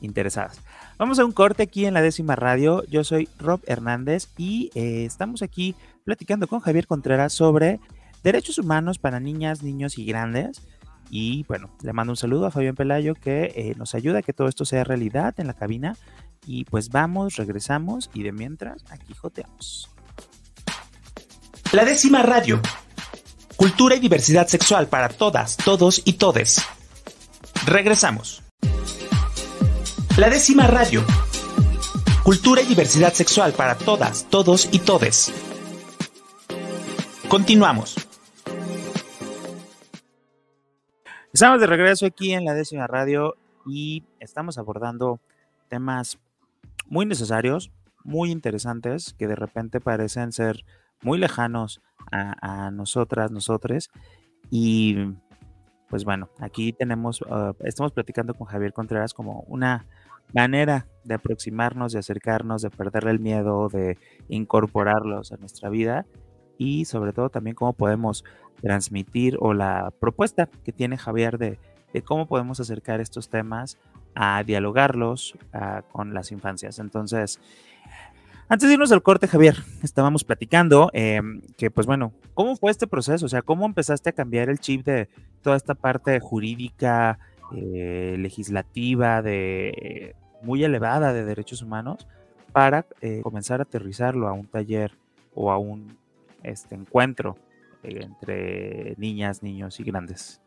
interesadas. 0.00 0.60
Vamos 0.98 1.18
a 1.18 1.24
un 1.24 1.32
corte 1.32 1.62
aquí 1.62 1.86
en 1.86 1.94
la 1.94 2.02
décima 2.02 2.36
radio. 2.36 2.84
Yo 2.86 3.04
soy 3.04 3.28
Rob 3.38 3.60
Hernández 3.66 4.28
y 4.36 4.70
eh, 4.74 5.04
estamos 5.04 5.42
aquí 5.42 5.74
platicando 6.04 6.46
con 6.48 6.60
Javier 6.60 6.86
Contreras 6.86 7.32
sobre 7.32 7.80
derechos 8.22 8.58
humanos 8.58 8.98
para 8.98 9.20
niñas, 9.20 9.62
niños 9.62 9.98
y 9.98 10.04
grandes. 10.04 10.62
Y 11.10 11.44
bueno, 11.48 11.70
le 11.82 11.92
mando 11.92 12.12
un 12.12 12.16
saludo 12.16 12.46
a 12.46 12.50
Fabián 12.50 12.76
Pelayo 12.76 13.14
que 13.14 13.52
eh, 13.56 13.74
nos 13.76 13.94
ayuda 13.94 14.20
a 14.20 14.22
que 14.22 14.32
todo 14.32 14.48
esto 14.48 14.64
sea 14.64 14.84
realidad 14.84 15.34
en 15.38 15.46
la 15.46 15.54
cabina. 15.54 15.96
Y 16.46 16.64
pues 16.64 16.88
vamos, 16.88 17.36
regresamos 17.36 18.10
y 18.14 18.22
de 18.22 18.32
mientras 18.32 18.84
aquí 18.90 19.14
joteamos. 19.14 19.90
La 21.72 21.84
décima 21.84 22.22
radio. 22.22 22.60
Cultura 23.56 23.94
y 23.94 24.00
diversidad 24.00 24.46
sexual 24.48 24.88
para 24.88 25.08
todas, 25.08 25.56
todos 25.56 26.02
y 26.04 26.14
todes. 26.14 26.62
Regresamos. 27.66 28.42
La 30.20 30.28
décima 30.28 30.66
radio. 30.66 31.02
Cultura 32.22 32.60
y 32.60 32.66
diversidad 32.66 33.14
sexual 33.14 33.54
para 33.54 33.74
todas, 33.74 34.28
todos 34.28 34.68
y 34.70 34.80
todes. 34.80 35.32
Continuamos. 37.26 37.96
Estamos 41.32 41.58
de 41.58 41.66
regreso 41.66 42.04
aquí 42.04 42.34
en 42.34 42.44
la 42.44 42.52
décima 42.52 42.86
radio 42.86 43.34
y 43.64 44.04
estamos 44.18 44.58
abordando 44.58 45.20
temas 45.70 46.18
muy 46.86 47.06
necesarios, 47.06 47.72
muy 48.04 48.30
interesantes, 48.30 49.14
que 49.18 49.26
de 49.26 49.36
repente 49.36 49.80
parecen 49.80 50.32
ser 50.32 50.66
muy 51.00 51.16
lejanos 51.16 51.80
a, 52.12 52.70
nosotras, 52.70 53.30
nosotres. 53.30 53.90
Y 54.50 54.96
pues 55.88 56.04
bueno, 56.04 56.28
aquí 56.40 56.74
tenemos, 56.74 57.24
ah, 57.30 57.54
estamos 57.64 57.92
platicando 57.92 58.34
con 58.34 58.46
Javier 58.46 58.74
Contreras 58.74 59.14
como 59.14 59.44
una 59.48 59.86
manera 60.34 60.86
de 61.04 61.14
aproximarnos, 61.14 61.92
de 61.92 61.98
acercarnos, 61.98 62.62
de 62.62 62.70
perderle 62.70 63.10
el 63.10 63.20
miedo, 63.20 63.68
de 63.68 63.98
incorporarlos 64.28 65.32
a 65.32 65.36
nuestra 65.36 65.70
vida 65.70 66.06
y 66.58 66.84
sobre 66.84 67.12
todo 67.12 67.30
también 67.30 67.56
cómo 67.56 67.72
podemos 67.72 68.24
transmitir 68.60 69.36
o 69.40 69.54
la 69.54 69.92
propuesta 69.98 70.48
que 70.64 70.72
tiene 70.72 70.98
Javier 70.98 71.38
de, 71.38 71.58
cómo 72.04 72.26
podemos 72.26 72.60
acercar 72.60 73.00
estos 73.00 73.28
temas 73.30 73.78
a 74.14 74.42
dialogarlos 74.44 75.36
con 75.90 76.14
las 76.14 76.30
infancias. 76.30 76.78
Entonces, 76.78 77.40
antes 78.48 78.68
de 78.68 78.74
irnos 78.74 78.90
al 78.90 79.02
corte, 79.02 79.28
Javier, 79.28 79.56
estábamos 79.82 80.24
platicando 80.24 80.90
em, 80.92 81.40
que, 81.56 81.70
pues 81.70 81.86
bueno, 81.86 82.12
¿cómo 82.34 82.56
fue 82.56 82.72
este 82.72 82.88
proceso? 82.88 83.26
O 83.26 83.28
sea, 83.28 83.42
¿cómo 83.42 83.64
empezaste 83.64 84.10
a 84.10 84.12
cambiar 84.12 84.48
el 84.48 84.58
chip 84.58 84.84
de 84.84 85.08
toda 85.40 85.56
esta 85.56 85.74
parte 85.74 86.18
jurídica, 86.20 87.18
eh, 87.54 88.16
legislativa, 88.18 89.22
de 89.22 90.14
muy 90.42 90.64
elevada 90.64 91.12
de 91.12 91.24
derechos 91.24 91.62
humanos, 91.62 92.06
para 92.52 92.86
eh, 93.00 93.20
comenzar 93.22 93.60
a 93.60 93.64
aterrizarlo 93.64 94.28
a 94.28 94.32
un 94.32 94.46
taller 94.46 94.92
o 95.34 95.50
a 95.50 95.58
un 95.58 95.96
este 96.42 96.74
encuentro 96.74 97.36
entre 97.82 98.94
niñas, 98.98 99.42
niños 99.42 99.80
y 99.80 99.84
grandes? 99.84 100.40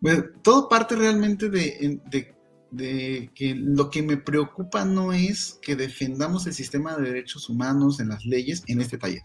Bueno, 0.00 0.24
todo 0.42 0.68
parte 0.68 0.96
realmente 0.96 1.48
de, 1.48 2.34
que 3.34 3.54
lo 3.54 3.90
que 3.90 4.02
me 4.02 4.16
preocupa 4.16 4.84
no 4.84 5.12
es 5.12 5.58
que 5.62 5.76
defendamos 5.76 6.46
el 6.46 6.54
sistema 6.54 6.96
de 6.96 7.08
derechos 7.08 7.48
humanos 7.48 8.00
en 8.00 8.08
las 8.08 8.24
leyes 8.24 8.62
en 8.66 8.80
este 8.80 8.98
taller. 8.98 9.22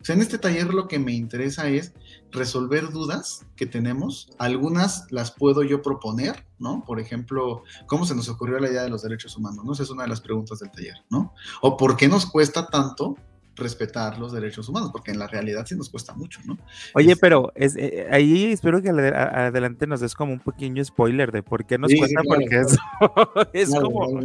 O 0.00 0.04
sea, 0.04 0.14
en 0.14 0.22
este 0.22 0.38
taller 0.38 0.72
lo 0.72 0.86
que 0.86 0.98
me 0.98 1.12
interesa 1.12 1.68
es 1.68 1.92
resolver 2.30 2.90
dudas 2.90 3.46
que 3.56 3.66
tenemos. 3.66 4.30
Algunas 4.38 5.10
las 5.10 5.32
puedo 5.32 5.62
yo 5.62 5.82
proponer, 5.82 6.46
¿no? 6.58 6.84
Por 6.84 7.00
ejemplo, 7.00 7.64
¿cómo 7.86 8.04
se 8.04 8.14
nos 8.14 8.28
ocurrió 8.28 8.58
la 8.60 8.68
idea 8.70 8.82
de 8.82 8.90
los 8.90 9.02
derechos 9.02 9.36
humanos? 9.36 9.64
¿no? 9.64 9.72
Esa 9.72 9.82
es 9.82 9.90
una 9.90 10.04
de 10.04 10.10
las 10.10 10.20
preguntas 10.20 10.60
del 10.60 10.70
taller, 10.70 10.96
¿no? 11.10 11.34
O 11.62 11.76
¿por 11.76 11.96
qué 11.96 12.08
nos 12.08 12.26
cuesta 12.26 12.66
tanto 12.68 13.16
respetar 13.58 14.18
los 14.18 14.32
derechos 14.32 14.68
humanos, 14.68 14.90
porque 14.92 15.10
en 15.10 15.18
la 15.18 15.26
realidad 15.26 15.66
sí 15.66 15.74
nos 15.74 15.90
cuesta 15.90 16.14
mucho, 16.14 16.40
¿no? 16.44 16.56
Oye, 16.94 17.16
pero 17.16 17.52
es, 17.56 17.74
eh, 17.76 18.06
ahí 18.10 18.52
espero 18.52 18.80
que 18.80 18.90
adelante 18.90 19.86
nos 19.86 19.98
des 20.00 20.14
como 20.14 20.32
un 20.32 20.38
pequeño 20.38 20.84
spoiler 20.84 21.32
de 21.32 21.42
por 21.42 21.66
qué 21.66 21.76
nos 21.76 21.92
cuesta, 21.92 22.20
porque 22.24 22.62
es 23.52 23.74
como... 23.74 24.20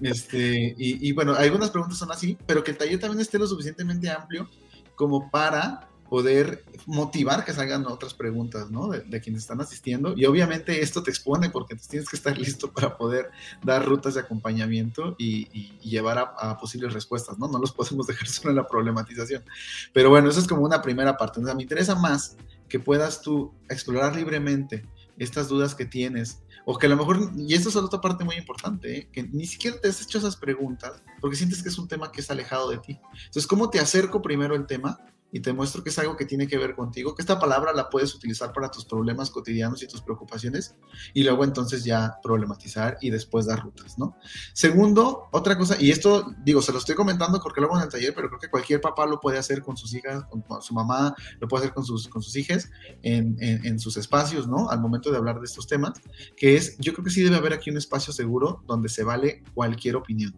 Este, 0.00 0.74
y, 0.76 1.08
y, 1.08 1.12
bueno, 1.12 1.34
algunas 1.34 1.70
preguntas 1.70 1.96
son 1.96 2.10
así, 2.10 2.36
pero 2.44 2.64
que 2.64 2.72
el 2.72 2.76
taller 2.76 2.98
también 2.98 3.20
esté 3.20 3.38
lo 3.38 3.46
suficientemente 3.46 4.10
amplio 4.10 4.48
como 4.96 5.30
para 5.30 5.88
poder 6.08 6.64
motivar 6.86 7.44
que 7.44 7.52
salgan 7.52 7.86
otras 7.86 8.14
preguntas, 8.14 8.70
¿no? 8.70 8.88
De, 8.88 9.20
quienes 9.20 9.42
están 9.42 9.60
asistiendo. 9.60 10.14
Y 10.16 10.24
obviamente 10.24 10.80
esto 10.82 11.02
te 11.02 11.10
expone 11.10 11.50
porque 11.50 11.76
tienes 11.76 12.08
que 12.08 12.16
estar 12.16 12.36
listo 12.38 12.72
para 12.72 12.96
poder 12.96 13.30
dar 13.62 13.84
rutas 13.84 14.14
de 14.14 14.20
acompañamiento 14.20 15.16
y, 15.18 15.46
llevar 15.80 16.18
a, 16.18 16.56
posibles 16.58 16.92
respuestas, 16.92 17.38
¿no? 17.38 17.48
No 17.48 17.58
los 17.58 17.72
podemos 17.72 18.06
dejar 18.08 18.28
solo 18.28 18.50
en 18.50 18.56
la 18.56 18.66
problematización. 18.66 19.44
Pero 19.92 20.10
bueno, 20.10 20.30
eso 20.30 20.40
es 20.40 20.46
como 20.46 20.62
una 20.62 20.82
primera 20.82 21.16
parte. 21.16 21.40
O 21.40 21.44
sea, 21.44 21.54
me 21.54 21.62
interesa 21.62 21.94
más 21.94 22.36
que 22.68 22.80
puedas 22.80 23.20
tú 23.20 23.52
explorar 23.68 24.16
libremente 24.16 24.84
estas 25.18 25.48
dudas 25.48 25.74
que 25.74 25.84
tienes, 25.84 26.42
o 26.64 26.78
que 26.78 26.86
a 26.86 26.90
lo 26.90 26.96
mejor, 26.96 27.30
y 27.36 27.54
esto 27.54 27.68
es 27.68 27.76
otra 27.76 28.00
parte 28.00 28.24
muy 28.24 28.36
importante, 28.36 28.98
¿eh? 28.98 29.08
que 29.12 29.22
ni 29.22 29.46
siquiera 29.46 29.80
te 29.80 29.88
has 29.88 30.02
hecho 30.02 30.18
esas 30.18 30.36
preguntas 30.36 31.02
porque 31.20 31.36
sientes 31.36 31.62
que 31.62 31.68
es 31.68 31.78
un 31.78 31.88
tema 31.88 32.10
que 32.12 32.20
es 32.20 32.30
alejado 32.30 32.70
de 32.70 32.78
ti. 32.78 33.00
Entonces, 33.12 33.46
¿cómo 33.46 33.70
te 33.70 33.78
acerco 33.78 34.22
primero 34.22 34.54
el 34.54 34.66
tema? 34.66 34.98
Y 35.32 35.40
te 35.40 35.52
muestro 35.52 35.82
que 35.82 35.90
es 35.90 35.98
algo 35.98 36.16
que 36.16 36.24
tiene 36.24 36.46
que 36.46 36.56
ver 36.58 36.74
contigo, 36.74 37.14
que 37.14 37.22
esta 37.22 37.38
palabra 37.38 37.72
la 37.72 37.90
puedes 37.90 38.14
utilizar 38.14 38.52
para 38.52 38.70
tus 38.70 38.84
problemas 38.84 39.30
cotidianos 39.30 39.82
y 39.82 39.88
tus 39.88 40.00
preocupaciones 40.00 40.76
y 41.14 41.24
luego 41.24 41.44
entonces 41.44 41.84
ya 41.84 42.16
problematizar 42.22 42.96
y 43.00 43.10
después 43.10 43.46
dar 43.46 43.60
rutas, 43.62 43.98
¿no? 43.98 44.16
Segundo, 44.52 45.28
otra 45.32 45.58
cosa, 45.58 45.76
y 45.80 45.90
esto 45.90 46.34
digo, 46.44 46.62
se 46.62 46.72
lo 46.72 46.78
estoy 46.78 46.94
comentando 46.94 47.40
porque 47.40 47.60
lo 47.60 47.66
hago 47.66 47.76
en 47.76 47.84
el 47.84 47.88
taller, 47.88 48.14
pero 48.14 48.28
creo 48.28 48.40
que 48.40 48.48
cualquier 48.48 48.80
papá 48.80 49.06
lo 49.06 49.20
puede 49.20 49.38
hacer 49.38 49.62
con 49.62 49.76
sus 49.76 49.94
hijas, 49.94 50.24
con, 50.24 50.44
su 50.62 50.74
mamá, 50.74 51.14
lo 51.40 51.48
puede 51.48 51.64
hacer 51.64 51.74
con 51.74 51.84
sus, 51.84 52.08
con 52.08 52.22
sus 52.22 52.36
hijas 52.36 52.70
en, 53.02 53.36
en 53.40 53.78
sus 53.78 53.96
espacios, 53.96 54.46
¿no? 54.48 54.70
Al 54.70 54.80
momento 54.80 55.10
de 55.10 55.18
hablar 55.18 55.38
de 55.38 55.46
estos 55.46 55.66
temas, 55.66 55.94
que 56.36 56.56
es, 56.56 56.76
yo 56.78 56.92
creo 56.92 57.04
que 57.04 57.10
sí 57.10 57.22
debe 57.22 57.36
haber 57.36 57.52
aquí 57.52 57.70
un 57.70 57.76
espacio 57.76 58.12
seguro 58.12 58.62
donde 58.66 58.88
se 58.88 59.04
vale 59.04 59.42
cualquier 59.54 59.96
opinión. 59.96 60.34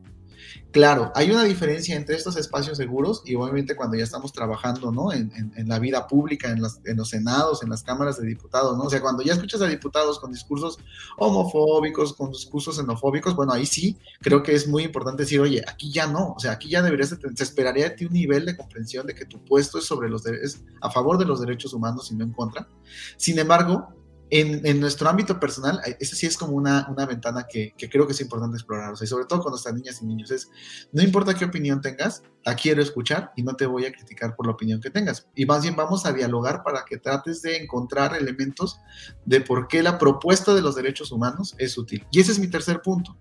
Claro, 0.71 1.11
hay 1.15 1.31
una 1.31 1.45
diferencia 1.45 1.97
entre 1.97 2.15
estos 2.15 2.37
espacios 2.37 2.77
seguros 2.77 3.23
y 3.25 3.35
obviamente 3.35 3.75
cuando 3.75 3.97
ya 3.97 4.05
estamos 4.05 4.33
trabajando, 4.33 4.93
¿no? 4.93 5.13
En, 5.13 5.31
la 5.67 5.79
vida 5.79 6.07
pública, 6.07 6.51
en, 6.51 6.61
los 6.61 7.09
senados, 7.09 7.63
en 7.63 7.71
las 7.71 7.83
cámaras 7.83 8.21
de 8.21 8.27
diputados, 8.27 8.77
¿no? 8.77 8.85
O 8.85 8.91
sea, 8.91 9.01
cuando 9.01 9.23
ya 9.23 9.33
escuchas 9.33 9.63
a 9.63 9.67
diputados 9.67 10.19
con 10.19 10.31
discursos 10.31 10.79
homofóbicos, 11.17 12.13
con 12.13 12.31
discursos 12.31 12.77
xenofóbicos, 12.77 13.35
bueno, 13.35 13.53
ahí 13.53 13.67
sí 13.67 13.97
creo 14.21 14.43
que 14.43 14.55
es 14.55 14.69
muy 14.69 14.85
importante 14.85 15.23
decir, 15.23 15.41
oye, 15.41 15.63
aquí 15.67 15.91
ya 15.91 16.07
no, 16.07 16.35
o 16.37 16.41
sea, 16.41 16.53
aquí 16.53 16.69
ya 16.69 16.83
deberías, 16.83 17.17
se 17.35 17.43
esperaría 17.43 17.89
de 17.89 17.97
ti 17.97 18.05
un 18.05 18.13
nivel 18.13 18.45
de 18.45 18.57
comprensión 18.57 19.07
de 19.07 19.15
que 19.15 19.25
tu 19.25 19.43
puesto 19.45 19.79
es 19.79 19.85
sobre 19.85 20.09
los 20.09 20.27
es 20.27 20.63
a 20.81 20.91
favor 20.91 21.19
de 21.19 21.25
los 21.25 21.41
derechos 21.41 21.73
humanos 21.73 22.11
y 22.13 22.15
no 22.15 22.25
en 22.25 22.33
contra. 22.33 22.69
Sin 23.17 23.39
embargo, 23.39 23.89
en, 24.31 24.81
nuestro 24.81 25.09
ámbito 25.09 25.41
personal, 25.41 25.81
eh, 25.87 25.97
esa 26.01 26.17
sí 26.17 26.27
es 26.27 26.37
como 26.37 26.53
una, 26.53 26.87
una 26.91 27.07
ventana 27.07 27.47
que, 27.49 27.75
creo 27.91 28.07
que 28.07 28.13
es 28.13 28.21
importante 28.21 28.57
explorar, 28.57 28.93
o 28.93 28.97
sea, 28.97 29.05
y 29.05 29.09
sobre 29.09 29.25
todo 29.27 29.41
cuando 29.41 29.57
están 29.57 29.77
niñas 29.77 30.01
y 30.03 30.07
niños, 30.07 30.31
es, 30.31 30.51
no 30.93 31.03
importa 31.03 31.35
qué 31.35 31.45
opinión 31.45 31.81
tengas, 31.81 32.23
la 32.45 32.55
quiero 32.55 32.83
escuchar 32.83 33.33
y 33.37 33.43
no 33.43 33.55
te 33.55 33.67
voy 33.67 33.87
a 33.87 33.93
criticar 33.93 34.37
por 34.37 34.47
la 34.47 34.53
opinión 34.53 34.81
que 34.81 34.91
tengas. 34.91 35.27
Y 35.35 35.47
más 35.47 35.63
bien 35.63 35.77
vamos 35.77 36.07
a 36.07 36.13
dialogar 36.13 36.63
para 36.63 36.85
que 36.85 36.99
trates 36.99 37.43
de 37.43 37.57
encontrar 37.57 38.15
elementos 38.17 38.81
de 39.25 39.41
por 39.41 39.69
qué 39.69 39.83
la 39.83 39.99
propuesta 39.99 40.55
de 40.55 40.63
los 40.63 40.75
derechos 40.75 41.13
humanos 41.13 41.55
es 41.59 41.77
útil. 41.79 42.07
Y 42.11 42.21
ese 42.21 42.33
es 42.33 42.39
mi 42.39 42.49
tercer 42.49 42.81
punto, 42.83 43.17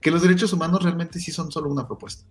que 0.00 0.10
los 0.10 0.22
derechos 0.22 0.52
humanos 0.52 0.82
realmente 0.82 1.18
sí 1.18 1.32
son 1.32 1.50
solo 1.50 1.70
una 1.70 1.86
propuesta. 1.86 2.24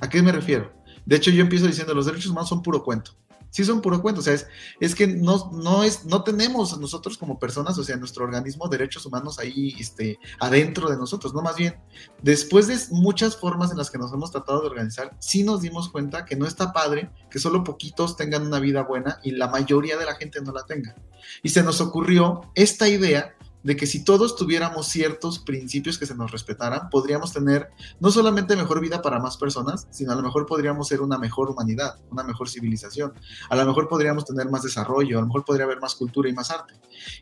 ¿A 0.00 0.08
qué 0.08 0.22
me 0.22 0.32
refiero? 0.32 0.72
De 1.04 1.16
hecho, 1.16 1.30
yo 1.30 1.42
empiezo 1.42 1.66
diciendo, 1.66 1.94
los 1.94 2.06
derechos 2.06 2.30
humanos 2.30 2.48
son 2.48 2.62
puro 2.62 2.82
cuento 2.84 3.16
sí 3.50 3.64
son 3.64 3.80
puro 3.80 4.00
cuento, 4.02 4.20
o 4.20 4.24
sea, 4.24 4.36
es, 4.80 4.94
que 4.94 5.06
no, 5.06 5.50
no, 5.52 5.84
es, 5.84 6.04
no 6.04 6.22
tenemos 6.22 6.78
nosotros 6.78 7.18
como 7.18 7.38
personas, 7.38 7.78
o 7.78 7.84
sea, 7.84 7.96
nuestro 7.96 8.24
organismo, 8.24 8.68
derechos 8.68 9.06
humanos 9.06 9.38
ahí 9.38 9.74
este, 9.78 10.18
adentro 10.38 10.90
de 10.90 10.96
nosotros, 10.96 11.34
no 11.34 11.42
más 11.42 11.56
bien, 11.56 11.76
después 12.22 12.66
de 12.66 12.76
muchas 12.90 13.36
formas 13.36 13.70
en 13.70 13.78
las 13.78 13.90
que 13.90 13.98
nos 13.98 14.12
hemos 14.12 14.30
tratado 14.30 14.60
de 14.60 14.68
organizar, 14.68 15.16
sí 15.18 15.42
nos 15.42 15.62
dimos 15.62 15.88
cuenta 15.88 16.24
que 16.24 16.36
no 16.36 16.46
está 16.46 16.72
padre 16.72 17.10
que 17.30 17.38
solo 17.38 17.64
poquitos 17.64 18.16
tengan 18.16 18.46
una 18.46 18.60
vida 18.60 18.82
buena 18.82 19.20
y 19.22 19.32
la 19.32 19.48
mayoría 19.48 19.96
de 19.96 20.06
la 20.06 20.14
gente 20.16 20.40
no 20.40 20.52
la 20.52 20.64
tenga. 20.64 20.94
Y 21.42 21.50
se 21.50 21.62
nos 21.62 21.80
ocurrió 21.80 22.42
esta 22.54 22.88
idea 22.88 23.34
de 23.62 23.76
que 23.76 23.86
si 23.86 24.04
todos 24.04 24.36
tuviéramos 24.36 24.86
ciertos 24.86 25.38
principios 25.38 25.98
que 25.98 26.06
se 26.06 26.14
nos 26.14 26.30
respetaran, 26.30 26.88
podríamos 26.90 27.32
tener 27.32 27.68
no 28.00 28.10
solamente 28.10 28.56
mejor 28.56 28.80
vida 28.80 29.02
para 29.02 29.18
más 29.18 29.36
personas, 29.36 29.86
sino 29.90 30.12
a 30.12 30.14
lo 30.14 30.22
mejor 30.22 30.46
podríamos 30.46 30.88
ser 30.88 31.00
una 31.00 31.18
mejor 31.18 31.50
humanidad, 31.50 31.98
una 32.10 32.22
mejor 32.22 32.48
civilización. 32.48 33.12
A 33.50 33.56
lo 33.56 33.66
mejor 33.66 33.88
podríamos 33.88 34.24
tener 34.24 34.48
más 34.48 34.62
desarrollo, 34.62 35.18
a 35.18 35.20
lo 35.20 35.26
mejor 35.26 35.44
podría 35.44 35.64
haber 35.64 35.80
más 35.80 35.94
cultura 35.94 36.28
y 36.28 36.32
más 36.32 36.50
arte. 36.50 36.74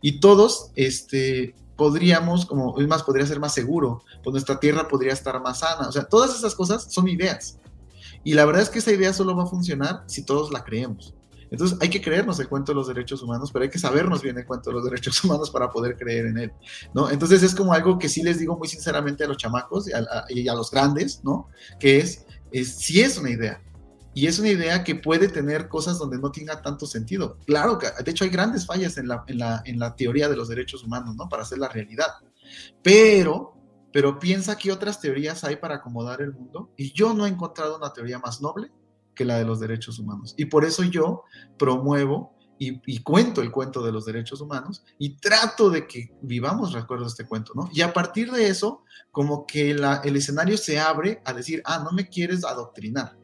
Y 0.02 0.20
todos, 0.20 0.70
este, 0.74 1.54
podríamos, 1.76 2.46
como 2.46 2.78
es 2.78 2.86
más, 2.86 3.02
podría 3.02 3.26
ser 3.26 3.40
más 3.40 3.54
seguro, 3.54 4.02
pues 4.22 4.32
nuestra 4.32 4.60
tierra 4.60 4.88
podría 4.88 5.12
estar 5.12 5.40
más 5.40 5.60
sana. 5.60 5.88
O 5.88 5.92
sea, 5.92 6.04
todas 6.04 6.36
esas 6.36 6.54
cosas 6.54 6.92
son 6.92 7.08
ideas. 7.08 7.58
Y 8.24 8.34
la 8.34 8.44
verdad 8.44 8.62
es 8.62 8.70
que 8.70 8.80
esa 8.80 8.92
idea 8.92 9.12
solo 9.12 9.36
va 9.36 9.44
a 9.44 9.46
funcionar 9.46 10.04
si 10.06 10.24
todos 10.24 10.52
la 10.52 10.64
creemos. 10.64 11.15
Entonces 11.56 11.78
hay 11.80 11.88
que 11.88 12.02
creernos 12.02 12.38
el 12.38 12.50
cuento 12.50 12.72
de 12.72 12.76
los 12.76 12.86
derechos 12.86 13.22
humanos, 13.22 13.50
pero 13.50 13.62
hay 13.62 13.70
que 13.70 13.78
sabernos 13.78 14.20
bien 14.20 14.36
el 14.36 14.44
cuento 14.44 14.68
de 14.68 14.74
los 14.74 14.84
derechos 14.84 15.24
humanos 15.24 15.50
para 15.50 15.70
poder 15.70 15.96
creer 15.96 16.26
en 16.26 16.36
él, 16.36 16.52
¿no? 16.92 17.08
Entonces 17.08 17.42
es 17.42 17.54
como 17.54 17.72
algo 17.72 17.98
que 17.98 18.10
sí 18.10 18.22
les 18.22 18.38
digo 18.38 18.58
muy 18.58 18.68
sinceramente 18.68 19.24
a 19.24 19.26
los 19.26 19.38
chamacos 19.38 19.88
y 19.88 20.48
a, 20.48 20.54
los 20.54 20.70
grandes, 20.70 21.24
¿no? 21.24 21.48
Que 21.80 21.96
es, 21.96 22.26
sí 22.62 23.00
es 23.00 23.16
una 23.16 23.30
idea. 23.30 23.62
Y 24.12 24.26
es 24.26 24.38
una 24.38 24.50
idea 24.50 24.84
que 24.84 24.96
puede 24.96 25.28
tener 25.28 25.68
cosas 25.68 25.98
donde 25.98 26.18
no 26.18 26.30
tenga 26.30 26.60
tanto 26.60 26.84
sentido. 26.84 27.38
Claro, 27.46 27.78
que 27.78 27.86
de 28.04 28.10
hecho 28.10 28.24
hay 28.24 28.30
grandes 28.30 28.66
fallas 28.66 28.98
en 28.98 29.08
la, 29.08 29.94
teoría 29.96 30.28
de 30.28 30.36
los 30.36 30.48
derechos 30.48 30.84
humanos, 30.84 31.16
¿no? 31.16 31.26
Para 31.30 31.42
hacer 31.42 31.56
la 31.56 31.68
realidad. 31.68 32.08
Pero 32.82 33.54
piensa 34.20 34.58
que 34.58 34.72
otras 34.72 35.00
teorías 35.00 35.42
hay 35.42 35.56
para 35.56 35.76
acomodar 35.76 36.20
el 36.20 36.34
mundo 36.34 36.70
y 36.76 36.92
yo 36.92 37.14
no 37.14 37.24
he 37.24 37.30
encontrado 37.30 37.78
una 37.78 37.94
teoría 37.94 38.18
más 38.18 38.42
noble 38.42 38.70
que 39.16 39.24
la 39.24 39.38
de 39.38 39.44
los 39.44 39.58
derechos 39.58 39.98
humanos. 39.98 40.34
Y 40.36 40.44
por 40.44 40.64
eso 40.64 40.84
yo 40.84 41.24
promuevo 41.58 42.36
y, 42.58 43.02
cuento 43.02 43.42
el 43.42 43.50
cuento 43.50 43.84
de 43.84 43.92
los 43.92 44.06
derechos 44.06 44.40
humanos 44.40 44.84
y 44.98 45.16
trato 45.16 45.68
de 45.68 45.86
que 45.86 46.14
vivamos 46.22 46.72
recuerdo 46.72 47.06
este 47.06 47.26
cuento, 47.26 47.52
¿no? 47.54 47.68
Y 47.72 47.82
a 47.82 47.92
partir 47.92 48.30
de 48.30 48.48
eso, 48.48 48.82
como 49.10 49.46
que 49.46 49.72
el 49.72 50.16
escenario 50.16 50.56
se 50.56 50.78
abre 50.78 51.20
a 51.24 51.32
decir, 51.32 51.60
ah, 51.64 51.82
no 51.84 51.92
me 51.92 52.08
quieres 52.08 52.44
adoctrinar. 52.44 53.18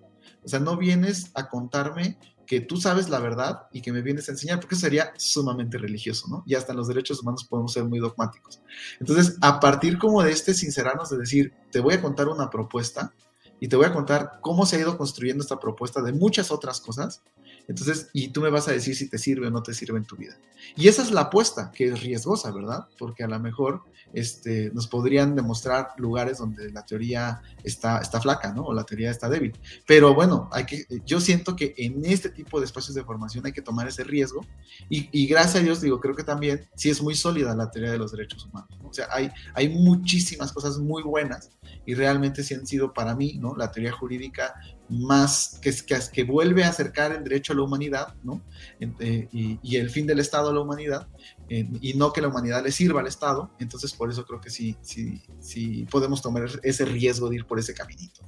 O 0.44 0.48
sea, 0.48 0.58
no 0.58 0.76
vienes 0.76 1.30
a 1.34 1.48
contarme 1.48 2.18
que 2.46 2.60
tú 2.60 2.76
sabes 2.76 3.08
la 3.08 3.20
verdad 3.20 3.68
y 3.72 3.80
que 3.80 3.92
me 3.92 4.02
vienes 4.02 4.28
a 4.28 4.32
enseñar, 4.32 4.60
porque 4.60 4.76
sería 4.76 5.12
sumamente 5.16 5.78
religioso, 5.78 6.28
¿no? 6.28 6.42
Y 6.46 6.54
hasta 6.54 6.72
en 6.72 6.78
los 6.78 6.88
derechos 6.88 7.22
humanos 7.22 7.44
podemos 7.44 7.72
ser 7.72 7.84
muy 7.84 7.98
dogmáticos. 7.98 8.60
Entonces, 9.00 9.38
a 9.40 9.60
partir 9.60 9.98
como 9.98 10.22
de 10.22 10.32
este 10.32 10.52
sincerarnos 10.52 11.08
de 11.10 11.18
decir, 11.18 11.54
te 11.70 11.80
voy 11.80 11.94
a 11.94 12.02
contar 12.02 12.28
una 12.28 12.50
propuesta, 12.50 13.14
y 13.62 13.68
te 13.68 13.76
voy 13.76 13.86
a 13.86 13.92
contar 13.92 14.40
cómo 14.40 14.66
se 14.66 14.74
ha 14.74 14.80
ido 14.80 14.98
construyendo 14.98 15.40
esta 15.40 15.60
propuesta 15.60 16.02
de 16.02 16.12
muchas 16.12 16.50
otras 16.50 16.80
cosas. 16.80 17.22
Entonces, 17.68 18.08
y 18.12 18.30
tú 18.30 18.40
me 18.40 18.50
vas 18.50 18.66
a 18.66 18.72
decir 18.72 18.96
si 18.96 19.08
te 19.08 19.18
sirve 19.18 19.46
o 19.46 19.50
no 19.52 19.62
te 19.62 19.72
sirve 19.72 19.98
en 19.98 20.04
tu 20.04 20.16
vida. 20.16 20.36
Y 20.74 20.88
esa 20.88 21.00
es 21.02 21.12
la 21.12 21.20
apuesta, 21.20 21.70
que 21.70 21.86
es 21.86 22.02
riesgosa, 22.02 22.50
¿verdad? 22.50 22.88
Porque 22.98 23.22
a 23.22 23.28
lo 23.28 23.38
mejor 23.38 23.84
este, 24.14 24.72
nos 24.74 24.88
podrían 24.88 25.36
demostrar 25.36 25.90
lugares 25.96 26.38
donde 26.38 26.72
la 26.72 26.84
teoría 26.84 27.40
está, 27.62 27.98
está 27.98 28.20
flaca, 28.20 28.52
¿no? 28.52 28.64
O 28.64 28.74
la 28.74 28.82
teoría 28.82 29.12
está 29.12 29.28
débil. 29.28 29.56
Pero 29.86 30.12
bueno, 30.12 30.48
hay 30.50 30.66
que, 30.66 30.84
yo 31.06 31.20
siento 31.20 31.54
que 31.54 31.72
en 31.76 32.04
este 32.04 32.30
tipo 32.30 32.58
de 32.58 32.66
espacios 32.66 32.96
de 32.96 33.04
formación 33.04 33.46
hay 33.46 33.52
que 33.52 33.62
tomar 33.62 33.86
ese 33.86 34.02
riesgo. 34.02 34.44
Y, 34.90 35.08
y 35.12 35.28
gracias 35.28 35.54
a 35.54 35.60
Dios, 35.60 35.80
digo, 35.80 36.00
creo 36.00 36.16
que 36.16 36.24
también 36.24 36.68
sí 36.74 36.90
es 36.90 37.00
muy 37.00 37.14
sólida 37.14 37.54
la 37.54 37.70
teoría 37.70 37.92
de 37.92 37.98
los 37.98 38.10
derechos 38.10 38.44
humanos. 38.44 38.76
O 38.82 38.92
sea, 38.92 39.06
hay, 39.12 39.30
hay 39.54 39.68
muchísimas 39.68 40.52
cosas 40.52 40.78
muy 40.78 41.04
buenas 41.04 41.52
y 41.84 41.94
realmente 41.94 42.42
sí 42.42 42.54
han 42.54 42.66
sido 42.66 42.92
para 42.92 43.14
mí, 43.14 43.38
¿no? 43.40 43.56
La 43.56 43.70
teoría 43.70 43.92
jurídica 43.92 44.54
más 44.88 45.58
que, 45.60 45.72
que, 45.72 45.98
que 46.12 46.24
vuelve 46.24 46.64
a 46.64 46.68
acercar 46.68 47.12
el 47.12 47.24
derecho 47.24 47.52
a 47.52 47.56
la 47.56 47.62
humanidad, 47.62 48.14
¿no? 48.22 48.42
Eh, 48.80 49.28
y, 49.32 49.76
el 49.76 49.90
fin 49.90 50.06
del 50.06 50.20
Estado 50.20 50.50
a 50.50 50.52
la 50.52 50.60
humanidad, 50.60 51.08
y 51.48 51.94
no 51.94 52.12
que 52.12 52.20
la 52.20 52.28
humanidad 52.28 52.62
le 52.62 52.70
sirva 52.70 53.00
al 53.00 53.06
Estado. 53.06 53.50
Entonces, 53.58 53.92
por 53.92 54.10
eso 54.10 54.24
creo 54.24 54.40
que 54.40 54.50
sí, 54.50 54.76
sí, 54.80 55.22
sí 55.40 55.86
podemos 55.90 56.22
tomar 56.22 56.44
ese 56.62 56.84
riesgo 56.84 57.28
de 57.28 57.36
ir 57.36 57.46
por 57.46 57.58
ese 57.58 57.74
caminito. 57.74 58.22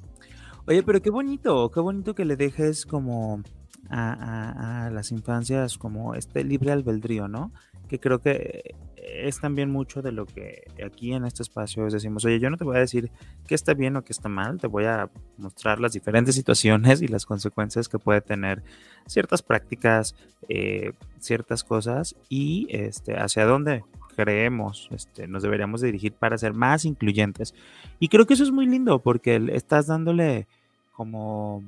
Oye, 0.66 0.82
pero 0.82 1.00
qué 1.02 1.10
bonito, 1.10 1.70
qué 1.70 1.80
bonito 1.80 2.14
que 2.14 2.24
le 2.24 2.36
dejes 2.36 2.86
como 2.86 3.42
a, 3.90 4.86
a 4.86 4.90
las 4.90 5.12
infancias 5.12 5.76
como 5.78 6.14
este 6.14 6.42
libre 6.44 6.72
albedrío, 6.72 7.28
¿no? 7.28 7.52
Que 7.88 8.00
creo 8.00 8.20
que 8.20 8.74
es 9.04 9.40
también 9.40 9.70
mucho 9.70 10.02
de 10.02 10.12
lo 10.12 10.26
que 10.26 10.64
aquí 10.84 11.12
en 11.12 11.24
este 11.24 11.42
espacio 11.42 11.84
decimos, 11.88 12.24
oye, 12.24 12.40
yo 12.40 12.50
no 12.50 12.56
te 12.56 12.64
voy 12.64 12.76
a 12.76 12.80
decir 12.80 13.10
qué 13.46 13.54
está 13.54 13.74
bien 13.74 13.96
o 13.96 14.02
qué 14.02 14.12
está 14.12 14.28
mal, 14.28 14.58
te 14.58 14.66
voy 14.66 14.84
a 14.84 15.10
mostrar 15.36 15.80
las 15.80 15.92
diferentes 15.92 16.34
situaciones 16.34 17.02
y 17.02 17.08
las 17.08 17.26
consecuencias 17.26 17.88
que 17.88 17.98
puede 17.98 18.20
tener 18.20 18.62
ciertas 19.06 19.42
prácticas, 19.42 20.14
eh, 20.48 20.92
ciertas 21.18 21.64
cosas 21.64 22.16
y 22.28 22.66
este, 22.70 23.16
hacia 23.16 23.44
dónde 23.44 23.84
creemos 24.14 24.88
este, 24.92 25.26
nos 25.26 25.42
deberíamos 25.42 25.80
dirigir 25.80 26.12
para 26.12 26.38
ser 26.38 26.54
más 26.54 26.84
incluyentes. 26.84 27.54
Y 27.98 28.08
creo 28.08 28.26
que 28.26 28.34
eso 28.34 28.44
es 28.44 28.52
muy 28.52 28.66
lindo 28.66 29.00
porque 29.00 29.42
estás 29.52 29.86
dándole 29.86 30.46
como 30.92 31.64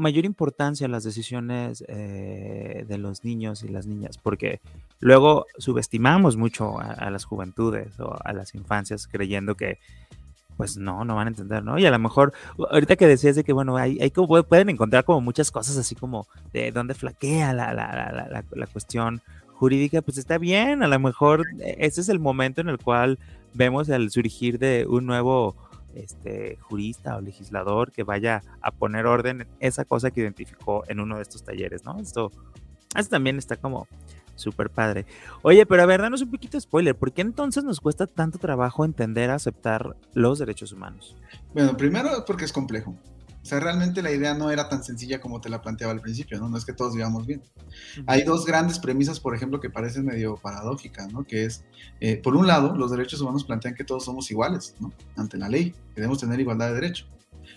mayor 0.00 0.24
importancia 0.24 0.86
a 0.86 0.90
las 0.90 1.04
decisiones 1.04 1.84
eh, 1.88 2.84
de 2.88 2.98
los 2.98 3.24
niños 3.24 3.62
y 3.62 3.68
las 3.68 3.86
niñas, 3.86 4.18
porque 4.18 4.60
luego 4.98 5.46
subestimamos 5.58 6.36
mucho 6.36 6.80
a, 6.80 7.10
las 7.10 7.24
juventudes 7.24 7.98
o 8.00 8.16
a 8.24 8.32
las 8.32 8.54
infancias 8.54 9.06
creyendo 9.06 9.54
que 9.54 9.78
pues 10.56 10.76
no, 10.76 11.04
no 11.04 11.14
van 11.14 11.28
a 11.28 11.30
entender, 11.30 11.64
¿no? 11.64 11.78
Y 11.78 11.86
a 11.86 11.90
lo 11.90 11.98
mejor, 11.98 12.34
ahorita 12.70 12.96
que 12.96 13.06
decías 13.06 13.34
de 13.34 13.44
que, 13.44 13.54
bueno, 13.54 13.78
hay, 13.78 13.98
hay 14.00 14.10
como, 14.10 14.42
pueden 14.42 14.68
encontrar 14.68 15.04
como 15.04 15.22
muchas 15.22 15.50
cosas 15.50 15.78
así 15.78 15.94
como 15.94 16.26
de 16.52 16.70
dónde 16.70 16.92
flaquea 16.92 17.54
la, 17.54 17.72
la, 17.72 18.44
la 18.50 18.66
cuestión 18.66 19.22
jurídica, 19.60 20.00
pues 20.00 20.16
está 20.16 20.38
bien, 20.38 20.82
a 20.82 20.88
lo 20.88 20.98
mejor 20.98 21.46
e, 21.60 21.76
ese 21.80 22.00
es 22.00 22.08
el 22.08 22.18
momento 22.18 22.62
en 22.62 22.70
el 22.70 22.78
cual 22.78 23.18
vemos 23.52 23.90
el 23.90 24.10
surgir 24.10 24.58
de 24.58 24.86
un 24.88 25.04
nuevo 25.04 25.54
este, 25.94 26.56
jurista 26.60 27.16
o 27.16 27.20
legislador 27.20 27.92
que 27.92 28.02
vaya 28.02 28.42
a 28.60 28.70
poner 28.70 29.06
orden 29.06 29.42
en 29.42 29.48
esa 29.60 29.84
cosa 29.84 30.10
que 30.10 30.20
identificó 30.20 30.84
en 30.88 31.00
uno 31.00 31.16
de 31.16 31.22
estos 31.22 31.42
talleres, 31.44 31.84
¿no? 31.84 31.98
Esto, 31.98 32.30
esto 32.96 33.10
también 33.10 33.38
está 33.38 33.56
como 33.56 33.86
súper 34.40 34.70
padre. 34.70 35.06
Oye, 35.42 35.66
pero 35.66 35.82
a 35.82 35.86
ver, 35.86 36.00
danos 36.00 36.22
un 36.22 36.30
poquito 36.30 36.56
de 36.56 36.62
spoiler. 36.62 36.96
¿Por 36.96 37.12
qué 37.12 37.22
entonces 37.22 37.62
nos 37.62 37.80
cuesta 37.80 38.06
tanto 38.06 38.38
trabajo 38.38 38.84
entender, 38.84 39.30
aceptar 39.30 39.96
los 40.14 40.38
derechos 40.38 40.72
humanos? 40.72 41.16
Bueno, 41.52 41.76
primero 41.76 42.24
porque 42.26 42.46
es 42.46 42.52
complejo. 42.52 42.96
O 43.42 43.46
sea, 43.46 43.58
realmente 43.58 44.02
la 44.02 44.10
idea 44.10 44.34
no 44.34 44.50
era 44.50 44.68
tan 44.68 44.84
sencilla 44.84 45.20
como 45.20 45.40
te 45.40 45.48
la 45.48 45.62
planteaba 45.62 45.92
al 45.92 46.00
principio, 46.00 46.38
¿no? 46.38 46.48
No 46.48 46.58
es 46.58 46.64
que 46.64 46.74
todos 46.74 46.94
vivamos 46.94 47.26
bien. 47.26 47.42
Hay 48.06 48.22
dos 48.22 48.44
grandes 48.44 48.78
premisas, 48.78 49.18
por 49.18 49.34
ejemplo, 49.34 49.60
que 49.60 49.70
parecen 49.70 50.04
medio 50.04 50.36
paradójicas, 50.36 51.10
¿no? 51.10 51.24
Que 51.24 51.46
es, 51.46 51.64
eh, 52.00 52.16
por 52.16 52.36
un 52.36 52.46
lado, 52.46 52.76
los 52.76 52.90
derechos 52.90 53.20
humanos 53.20 53.44
plantean 53.44 53.74
que 53.74 53.84
todos 53.84 54.04
somos 54.04 54.30
iguales, 54.30 54.74
¿no? 54.78 54.92
Ante 55.16 55.38
la 55.38 55.48
ley, 55.48 55.70
que 55.70 55.96
debemos 55.96 56.18
tener 56.18 56.38
igualdad 56.38 56.68
de 56.68 56.74
derecho. 56.74 57.06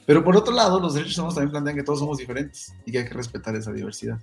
Pero 0.05 0.23
por 0.23 0.35
otro 0.37 0.53
lado, 0.53 0.79
los 0.79 0.93
derechos 0.93 1.17
humanos 1.17 1.35
también 1.35 1.51
plantean 1.51 1.75
que 1.75 1.83
todos 1.83 1.99
somos 1.99 2.17
diferentes 2.17 2.73
y 2.85 2.91
que 2.91 2.99
hay 2.99 3.05
que 3.05 3.13
respetar 3.13 3.55
esa 3.55 3.71
diversidad. 3.71 4.19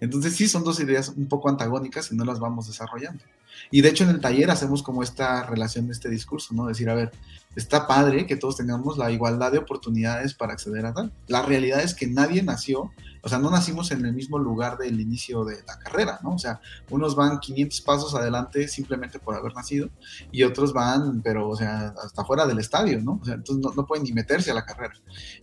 Entonces 0.00 0.34
sí, 0.34 0.48
son 0.48 0.64
dos 0.64 0.80
ideas 0.80 1.10
un 1.10 1.28
poco 1.28 1.48
antagónicas 1.48 2.10
y 2.10 2.16
no 2.16 2.24
las 2.24 2.40
vamos 2.40 2.66
desarrollando. 2.66 3.22
Y 3.70 3.82
de 3.82 3.90
hecho 3.90 4.04
en 4.04 4.10
el 4.10 4.20
taller 4.20 4.50
hacemos 4.50 4.82
como 4.82 5.02
esta 5.02 5.44
relación 5.44 5.86
de 5.86 5.92
este 5.92 6.08
discurso, 6.08 6.54
¿no? 6.54 6.66
Decir, 6.66 6.88
a 6.88 6.94
ver, 6.94 7.12
está 7.56 7.86
padre 7.86 8.26
que 8.26 8.36
todos 8.36 8.56
tengamos 8.56 8.96
la 8.96 9.10
igualdad 9.10 9.52
de 9.52 9.58
oportunidades 9.58 10.34
para 10.34 10.52
acceder 10.52 10.86
a 10.86 10.94
tal. 10.94 11.12
La 11.26 11.42
realidad 11.42 11.82
es 11.82 11.94
que 11.94 12.06
nadie 12.06 12.42
nació, 12.42 12.92
o 13.22 13.28
sea, 13.28 13.38
no 13.38 13.50
nacimos 13.50 13.90
en 13.90 14.04
el 14.04 14.12
mismo 14.12 14.38
lugar 14.38 14.78
del 14.78 15.00
inicio 15.00 15.44
de 15.44 15.56
la 15.66 15.78
carrera, 15.78 16.20
¿no? 16.22 16.34
O 16.34 16.38
sea, 16.38 16.60
unos 16.90 17.16
van 17.16 17.40
500 17.40 17.80
pasos 17.82 18.14
adelante 18.14 18.68
simplemente 18.68 19.18
por 19.18 19.34
haber 19.34 19.54
nacido 19.54 19.90
y 20.30 20.44
otros 20.44 20.72
van, 20.72 21.20
pero, 21.22 21.48
o 21.48 21.56
sea, 21.56 21.92
hasta 22.02 22.24
fuera 22.24 22.46
del 22.46 22.58
estadio, 22.58 23.00
¿no? 23.02 23.18
O 23.20 23.24
sea, 23.24 23.34
entonces 23.34 23.74
no, 23.76 23.86
pueden 23.86 24.04
ni 24.04 24.12
meterse 24.12 24.50
a 24.52 24.54
la 24.54 24.64
carrera. 24.64 24.94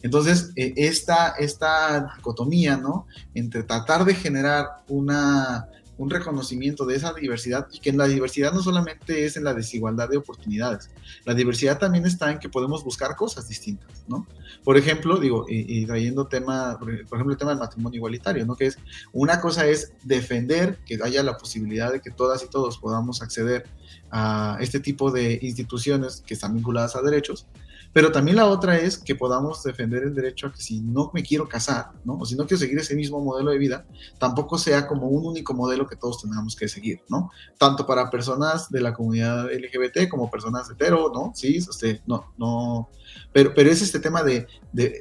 Entonces, 0.01 0.51
eh, 0.55 0.73
esta, 0.77 1.29
esta 1.31 2.13
dicotomía, 2.15 2.77
¿no? 2.77 3.05
Entre 3.33 3.63
tratar 3.63 4.05
de 4.05 4.15
generar 4.15 4.67
una 4.87 5.67
un 5.97 6.09
reconocimiento 6.09 6.85
de 6.85 6.95
esa 6.95 7.13
diversidad 7.13 7.67
y 7.71 7.79
que 7.79 7.89
en 7.89 7.97
la 7.97 8.07
diversidad 8.07 8.53
no 8.53 8.61
solamente 8.61 9.25
es 9.25 9.35
en 9.37 9.43
la 9.43 9.53
desigualdad 9.53 10.09
de 10.09 10.17
oportunidades, 10.17 10.89
la 11.25 11.33
diversidad 11.33 11.79
también 11.79 12.05
está 12.05 12.31
en 12.31 12.39
que 12.39 12.49
podemos 12.49 12.83
buscar 12.83 13.15
cosas 13.15 13.47
distintas, 13.47 14.03
¿no? 14.07 14.27
Por 14.63 14.77
ejemplo, 14.77 15.17
digo, 15.17 15.45
y, 15.47 15.85
trayendo 15.85 16.27
tema, 16.27 16.77
por 16.79 16.91
ejemplo, 16.91 17.31
el 17.31 17.37
tema 17.37 17.51
del 17.51 17.59
matrimonio 17.59 17.97
igualitario, 17.97 18.45
¿no? 18.45 18.55
Que 18.55 18.67
es, 18.67 18.77
una 19.13 19.39
cosa 19.39 19.65
es 19.67 19.93
defender 20.03 20.77
que 20.85 20.99
haya 21.03 21.23
la 21.23 21.37
posibilidad 21.37 21.91
de 21.91 22.01
que 22.01 22.11
todas 22.11 22.43
y 22.43 22.49
todos 22.49 22.77
podamos 22.77 23.21
acceder 23.21 23.65
a 24.11 24.57
este 24.59 24.79
tipo 24.79 25.11
de 25.11 25.39
instituciones 25.41 26.23
que 26.25 26.33
están 26.33 26.53
vinculadas 26.53 26.95
a 26.95 27.01
derechos, 27.01 27.47
pero 27.93 28.11
también 28.11 28.37
la 28.37 28.45
otra 28.45 28.77
es 28.77 28.97
que 28.97 29.15
podamos 29.15 29.63
defender 29.63 30.03
el 30.03 30.13
derecho 30.13 30.47
a 30.47 30.53
que 30.53 30.61
si 30.61 30.81
no 30.81 31.11
me 31.13 31.23
quiero 31.23 31.47
casar, 31.47 31.91
¿no? 32.05 32.17
O 32.17 32.25
si 32.25 32.35
no 32.35 32.45
quiero 32.45 32.59
seguir 32.59 32.77
ese 32.77 32.95
mismo 32.95 33.19
modelo 33.19 33.51
de 33.51 33.57
vida, 33.57 33.85
tampoco 34.19 34.57
sea 34.57 34.87
como 34.87 35.07
un 35.07 35.25
único 35.25 35.53
modelo 35.53 35.87
que 35.87 35.95
todos 35.95 36.21
tengamos 36.21 36.55
que 36.55 36.67
seguir, 36.67 37.01
¿no? 37.09 37.31
Tanto 37.57 37.85
para 37.85 38.09
personas 38.09 38.69
de 38.69 38.81
la 38.81 38.93
comunidad 38.93 39.45
LGBT 39.51 40.09
como 40.09 40.29
personas 40.29 40.69
hetero, 40.69 41.11
¿no? 41.13 41.31
Sí, 41.35 41.57
este, 41.57 42.01
no, 42.07 42.33
no, 42.37 42.89
pero, 43.33 43.53
pero 43.53 43.69
es 43.69 43.81
este 43.81 43.99
tema 43.99 44.23
de 44.23 44.47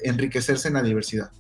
enriquecerse 0.05 0.69
en 0.69 0.75
la 0.75 0.83
diversidad. 0.83 1.31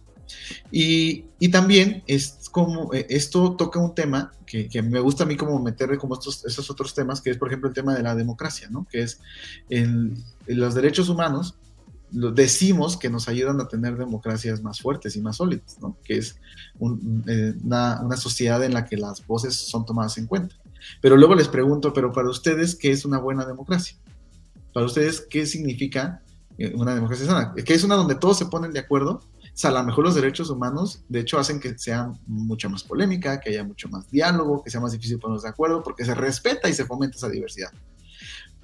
Y, 0.71 1.25
y, 1.39 1.49
también 1.51 2.03
es 2.07 2.49
como, 2.51 2.93
eh, 2.95 3.07
esto 3.11 3.57
toca 3.57 3.79
un 3.79 3.95
tema 3.95 4.33
que, 4.47 4.69
que, 4.69 4.83
me 4.83 5.01
gusta 5.01 5.25
a 5.25 5.27
mí 5.27 5.37
como 5.37 5.59
meterle 5.59 5.99
como 5.99 6.15
estos, 6.15 6.45
estos 6.45 6.71
otros 6.71 6.95
temas, 6.95 7.21
que 7.21 7.31
es 7.31 7.39
por 7.39 7.49
ejemplo 7.49 7.69
el 7.69 7.75
tema 7.75 7.95
de 7.95 8.03
la 8.03 8.15
democracia, 8.15 8.69
¿no? 8.71 8.87
Que 8.91 9.03
es 9.03 9.21
el, 9.69 10.15
los 10.47 10.75
derechos 10.75 11.09
humanos, 11.09 11.57
lo, 12.13 12.31
decimos 12.33 12.97
que 12.97 13.11
nos 13.11 13.29
ayudan 13.29 13.61
a 13.61 13.69
tener 13.69 13.97
democracias 13.97 14.63
más 14.63 14.81
fuertes 14.81 15.17
y 15.17 15.21
más 15.21 15.37
sólidas, 15.37 15.79
¿no? 15.81 15.97
Que 16.05 16.19
es 16.19 16.37
eh, 17.29 17.55
una, 17.65 18.01
una 18.03 18.17
sociedad 18.17 18.63
en 18.65 18.75
la 18.75 18.85
que 18.85 18.97
las 18.97 19.27
voces 19.27 19.55
son 19.55 19.85
tomadas 19.85 20.19
en 20.19 20.27
cuenta. 20.27 20.57
Pero 21.01 21.17
luego 21.17 21.35
les 21.35 21.49
pregunto, 21.49 21.93
pero 21.93 22.13
para 22.13 22.29
ustedes, 22.29 22.75
¿qué 22.75 22.91
es 22.91 23.05
una 23.05 23.19
buena 23.19 23.45
democracia? 23.45 23.97
Para 24.73 24.87
ustedes, 24.87 25.27
¿qué 25.29 25.47
significa 25.47 26.23
eh, 26.59 26.73
una 26.75 26.95
democracia 26.95 27.27
sana? 27.27 27.55
¿Que 27.55 27.75
es 27.75 27.85
una 27.85 27.97
donde 27.97 28.15
todos 28.15 28.39
se 28.39 28.47
ponen 28.47 28.73
de 28.73 28.81
acuerdo 28.81 29.21
sea, 29.59 29.71
a 29.71 29.73
lo 29.73 29.85
mejor 29.85 30.05
los 30.05 30.15
derechos 30.15 30.51
humanos, 30.51 31.03
de 31.09 31.21
hecho, 31.21 31.39
hacen 31.39 31.61
que 31.61 31.79
sea 31.79 32.13
mucha 32.27 32.69
más 32.69 32.85
polémica, 32.85 33.41
que 33.41 33.49
haya 33.51 33.65
mucho 33.65 33.89
más 33.89 34.11
diálogo, 34.11 34.63
que 34.63 34.71
sea 34.71 34.83
más 34.83 34.93
difícil 34.93 35.19
ponernos 35.19 35.45
de 35.45 35.49
acuerdo, 35.49 35.83
porque 35.83 36.05
se 36.05 36.15
respeta 36.15 36.69
y 36.69 36.75
se 36.75 36.85
fomenta 36.85 37.17
esa 37.17 37.31
diversidad. 37.31 37.71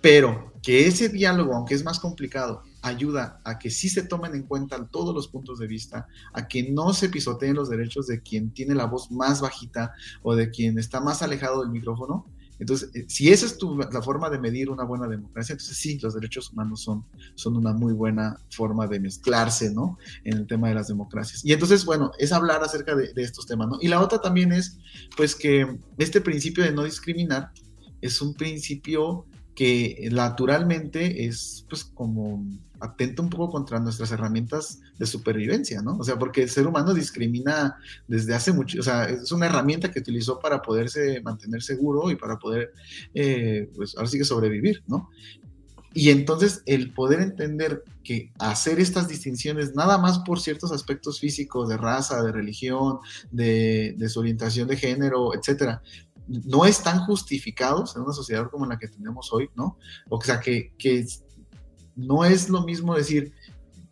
Pero 0.02 0.52
que 0.62 0.86
ese 0.86 1.08
diálogo, 1.08 1.54
aunque 1.54 1.74
es 1.74 1.82
más 1.82 1.98
complicado, 1.98 2.62
ayuda 2.82 3.40
a 3.44 3.58
que 3.58 3.70
sí 3.70 3.88
se 3.88 4.02
tomen 4.02 4.34
en 4.34 4.42
cuenta 4.42 4.84
todos 4.86 5.14
los 5.14 5.28
puntos 5.28 5.58
de 5.60 5.66
vista, 5.66 6.08
a 6.34 6.46
que 6.46 6.70
no 6.70 6.92
se 6.92 7.08
pisoteen 7.08 7.54
los 7.54 7.70
derechos 7.70 8.06
de 8.08 8.20
quien 8.20 8.52
tiene 8.52 8.74
la 8.74 8.86
voz 8.86 9.10
más 9.10 9.40
bajita 9.40 9.94
o 10.22 10.34
de 10.34 10.50
quien 10.50 10.78
está 10.78 11.00
más 11.00 11.22
alejado 11.22 11.62
del 11.62 11.70
micrófono, 11.70 12.26
entonces, 12.62 12.90
eh, 12.94 13.06
si 13.08 13.28
esa 13.32 13.44
es 13.44 13.58
tu, 13.58 13.76
la 13.76 14.02
forma 14.02 14.30
de 14.30 14.38
medir 14.38 14.70
una 14.70 14.84
buena 14.84 15.08
democracia, 15.08 15.54
entonces 15.54 15.76
sí, 15.76 15.98
los 15.98 16.14
derechos 16.14 16.52
humanos 16.52 16.80
son, 16.80 17.04
son 17.34 17.56
una 17.56 17.72
muy 17.72 17.92
buena 17.92 18.38
forma 18.50 18.86
de 18.86 19.00
mezclarse, 19.00 19.72
¿no? 19.74 19.98
En 20.22 20.36
el 20.38 20.46
tema 20.46 20.68
de 20.68 20.76
las 20.76 20.86
democracias. 20.86 21.44
Y 21.44 21.52
entonces, 21.52 21.84
bueno, 21.84 22.12
es 22.20 22.30
hablar 22.30 22.62
acerca 22.62 22.94
de, 22.94 23.10
estos 23.16 23.46
temas, 23.46 23.66
¿no? 23.66 23.78
Y 23.80 23.88
la 23.88 24.00
otra 24.00 24.20
también 24.20 24.52
es, 24.52 24.78
pues, 25.16 25.34
que 25.34 25.76
este 25.98 26.20
principio 26.20 26.62
de 26.62 26.70
no 26.70 26.84
discriminar 26.84 27.50
es 28.00 28.22
un 28.22 28.32
principio 28.32 29.26
que 29.54 30.08
naturalmente 30.10 31.26
es, 31.26 31.66
pues, 31.68 31.84
como 31.84 32.44
atenta 32.82 33.22
un 33.22 33.30
poco 33.30 33.50
contra 33.50 33.78
nuestras 33.78 34.10
herramientas 34.10 34.80
de 34.98 35.06
supervivencia, 35.06 35.82
¿no? 35.82 35.96
O 35.98 36.04
sea, 36.04 36.18
porque 36.18 36.42
el 36.42 36.50
ser 36.50 36.66
humano 36.66 36.92
discrimina 36.92 37.76
desde 38.08 38.34
hace 38.34 38.52
mucho, 38.52 38.80
o 38.80 38.82
sea, 38.82 39.04
es 39.04 39.30
una 39.30 39.46
herramienta 39.46 39.90
que 39.90 40.00
utilizó 40.00 40.40
para 40.40 40.60
poderse 40.62 41.20
mantener 41.20 41.62
seguro 41.62 42.10
y 42.10 42.16
para 42.16 42.38
poder, 42.38 42.72
eh, 43.14 43.70
pues 43.76 43.96
ahora 43.96 44.08
sí 44.08 44.18
que 44.18 44.24
sobrevivir, 44.24 44.82
¿no? 44.88 45.08
Y 45.94 46.10
entonces 46.10 46.62
el 46.66 46.92
poder 46.92 47.20
entender 47.20 47.84
que 48.02 48.32
hacer 48.38 48.80
estas 48.80 49.08
distinciones 49.08 49.74
nada 49.74 49.98
más 49.98 50.20
por 50.20 50.40
ciertos 50.40 50.72
aspectos 50.72 51.20
físicos, 51.20 51.68
de 51.68 51.76
raza, 51.76 52.22
de 52.22 52.32
religión, 52.32 52.98
de, 53.30 53.94
de 53.96 54.08
su 54.08 54.20
orientación 54.20 54.66
de 54.68 54.76
género, 54.76 55.34
etcétera, 55.34 55.82
no 56.26 56.64
están 56.64 57.00
justificados 57.00 57.96
en 57.96 58.02
una 58.02 58.12
sociedad 58.12 58.50
como 58.50 58.66
la 58.66 58.78
que 58.78 58.88
tenemos 58.88 59.32
hoy, 59.32 59.50
¿no? 59.54 59.78
O 60.08 60.20
sea, 60.20 60.40
que, 60.40 60.74
que 60.78 61.06
no 61.96 62.24
es 62.24 62.48
lo 62.48 62.62
mismo 62.62 62.94
decir, 62.94 63.32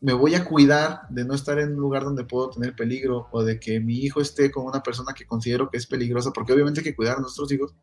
me 0.01 0.15
voy 0.15 0.35
a 0.35 0.45
cuidar 0.45 1.03
de 1.11 1.25
no 1.25 1.35
estar 1.35 1.59
en 1.59 1.75
un 1.75 1.81
lugar 1.81 2.05
donde 2.05 2.25
puedo 2.25 2.51
tener 2.51 2.75
peligro 2.75 3.29
o 3.33 3.43
de 3.43 3.61
que 3.61 3.81
mi 3.81 3.99
hijo 3.99 4.21
esté 4.21 4.51
con 4.51 4.65
una 4.65 4.83
persona 4.83 5.13
que 5.13 5.27
considero 5.27 5.69
que 5.69 5.77
es 5.77 5.87
peligrosa, 5.87 6.33
porque 6.33 6.55
obviamente 6.55 6.81
hay 6.81 6.85
que 6.85 6.97
cuidar 6.97 7.19
a 7.19 7.21
nuestros 7.21 7.53
hijos, 7.53 7.75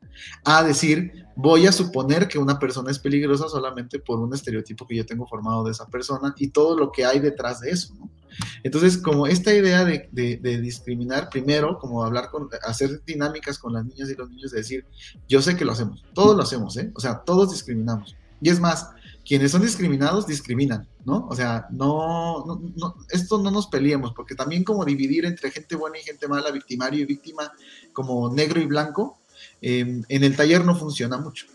a 0.43 0.63
decir, 0.63 1.25
voy 1.35 1.67
a 1.67 1.71
suponer 1.71 2.27
que 2.27 2.39
una 2.39 2.57
persona 2.57 2.89
es 2.89 2.97
peligrosa 2.97 3.47
solamente 3.47 3.99
por 3.99 4.19
un 4.19 4.33
estereotipo 4.33 4.87
que 4.87 4.95
yo 4.95 5.05
tengo 5.05 5.27
formado 5.27 5.63
de 5.63 5.71
esa 5.71 5.85
persona 5.85 6.33
y 6.37 6.47
todo 6.47 6.75
lo 6.75 6.91
que 6.91 7.05
hay 7.05 7.19
detrás 7.19 7.59
de 7.59 7.69
eso, 7.69 7.93
¿no? 7.93 8.09
Entonces, 8.63 8.97
como 8.97 9.27
esta 9.27 9.53
idea 9.53 9.85
de, 9.85 10.39
discriminar, 10.61 11.29
primero, 11.29 11.77
como 11.79 12.03
hablar 12.03 12.29
con, 12.29 12.49
hacer 12.63 13.01
dinámicas 13.05 13.57
con 13.59 13.73
las 13.73 13.85
niñas 13.85 14.09
y 14.09 14.15
los 14.15 14.29
niños, 14.29 14.51
de 14.51 14.59
decir, 14.59 14.85
yo 15.27 15.41
sé 15.41 15.55
que 15.55 15.65
lo 15.65 15.71
hacemos, 15.71 16.03
todos 16.13 16.35
lo 16.35 16.43
hacemos, 16.43 16.77
¿eh? 16.77 16.91
O 16.95 16.99
sea, 16.99 17.19
todos 17.19 17.51
discriminamos. 17.51 18.15
Y 18.41 18.49
es 18.49 18.59
más, 18.59 18.89
quienes 19.27 19.51
son 19.51 19.61
discriminados 19.61 20.25
discriminan, 20.25 20.87
¿no? 21.03 21.27
O 21.29 21.35
sea, 21.35 21.67
no, 21.71 22.61
no, 22.75 22.95
esto 23.09 23.37
no 23.39 23.51
nos 23.51 23.67
peleemos, 23.67 24.13
porque 24.13 24.35
también 24.35 24.63
como 24.63 24.85
dividir 24.85 25.25
entre 25.25 25.51
gente 25.51 25.75
buena 25.75 25.99
y 25.99 26.03
gente 26.03 26.27
mala, 26.27 26.51
victimario 26.51 27.01
y 27.01 27.05
víctima, 27.05 27.51
como 27.93 28.33
negro 28.33 28.61
y 28.61 28.65
blanco, 28.65 29.17
em, 29.61 30.03
en 30.07 30.23
el 30.23 30.35
taller 30.35 30.63
no 30.63 30.75
funciona 30.75 31.17
mucho. 31.17 31.47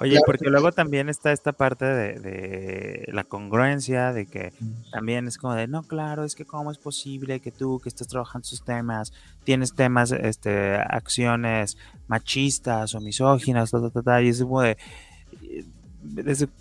Oye, 0.00 0.18
porque 0.24 0.48
luego 0.48 0.70
también 0.70 1.08
está 1.08 1.32
esta 1.32 1.52
parte 1.52 1.84
de, 1.84 3.04
la 3.12 3.24
congruencia, 3.24 4.12
de 4.12 4.26
que 4.26 4.52
también 4.92 5.26
es 5.26 5.38
como 5.38 5.54
de, 5.54 5.66
no, 5.66 5.82
claro, 5.82 6.24
es 6.24 6.34
que 6.34 6.44
cómo 6.44 6.70
es 6.70 6.78
posible 6.78 7.40
que 7.40 7.50
tú 7.50 7.80
que 7.80 7.88
estás 7.88 8.06
trabajando 8.06 8.46
sus 8.46 8.62
temas, 8.62 9.12
tienes 9.44 9.74
temas, 9.74 10.12
este, 10.12 10.76
acciones 10.76 11.76
machistas 12.06 12.94
o 12.94 13.00
misóginas, 13.00 13.72
y 14.22 14.28
es 14.28 14.42
como 14.42 14.62
de, 14.62 14.76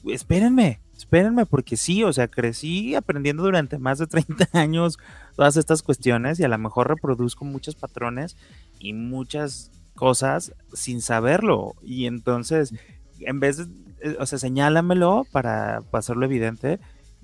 espérenme, 0.07 0.79
espérenme, 0.95 1.45
porque 1.45 1.77
sí, 1.77 2.03
o 2.03 2.11
sea, 2.11 2.27
crecí 2.27 2.95
aprendiendo 2.95 3.43
durante 3.43 3.77
más 3.77 3.99
de 3.99 4.07
30 4.07 4.49
años 4.53 4.97
todas 5.35 5.57
estas 5.57 5.83
cuestiones 5.83 6.39
y 6.39 6.43
a 6.43 6.47
lo 6.47 6.57
mejor 6.57 6.87
reproduzco 6.87 7.45
muchos 7.45 7.75
patrones 7.75 8.35
y 8.79 8.93
muchas 8.93 9.71
cosas 9.95 10.53
sin 10.73 11.01
saberlo. 11.01 11.75
Y 11.83 12.05
entonces, 12.05 12.73
en 13.21 13.39
vez 13.39 13.57
de, 13.57 13.63
eh, 14.01 14.17
o 14.19 14.25
sea, 14.25 14.39
señálamelo 14.39 15.25
para, 15.31 15.81
hacerlo 15.91 16.25
evidente 16.25 16.79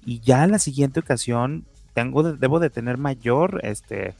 y 0.06 0.20
ya 0.20 0.48
la 0.48 0.60
siguiente 0.60 1.00
ocasión 1.00 1.66
tengo, 1.94 2.24
debo 2.24 2.60
de 2.60 2.70
tener 2.70 2.98
mayor, 2.98 3.60
este, 3.64 4.14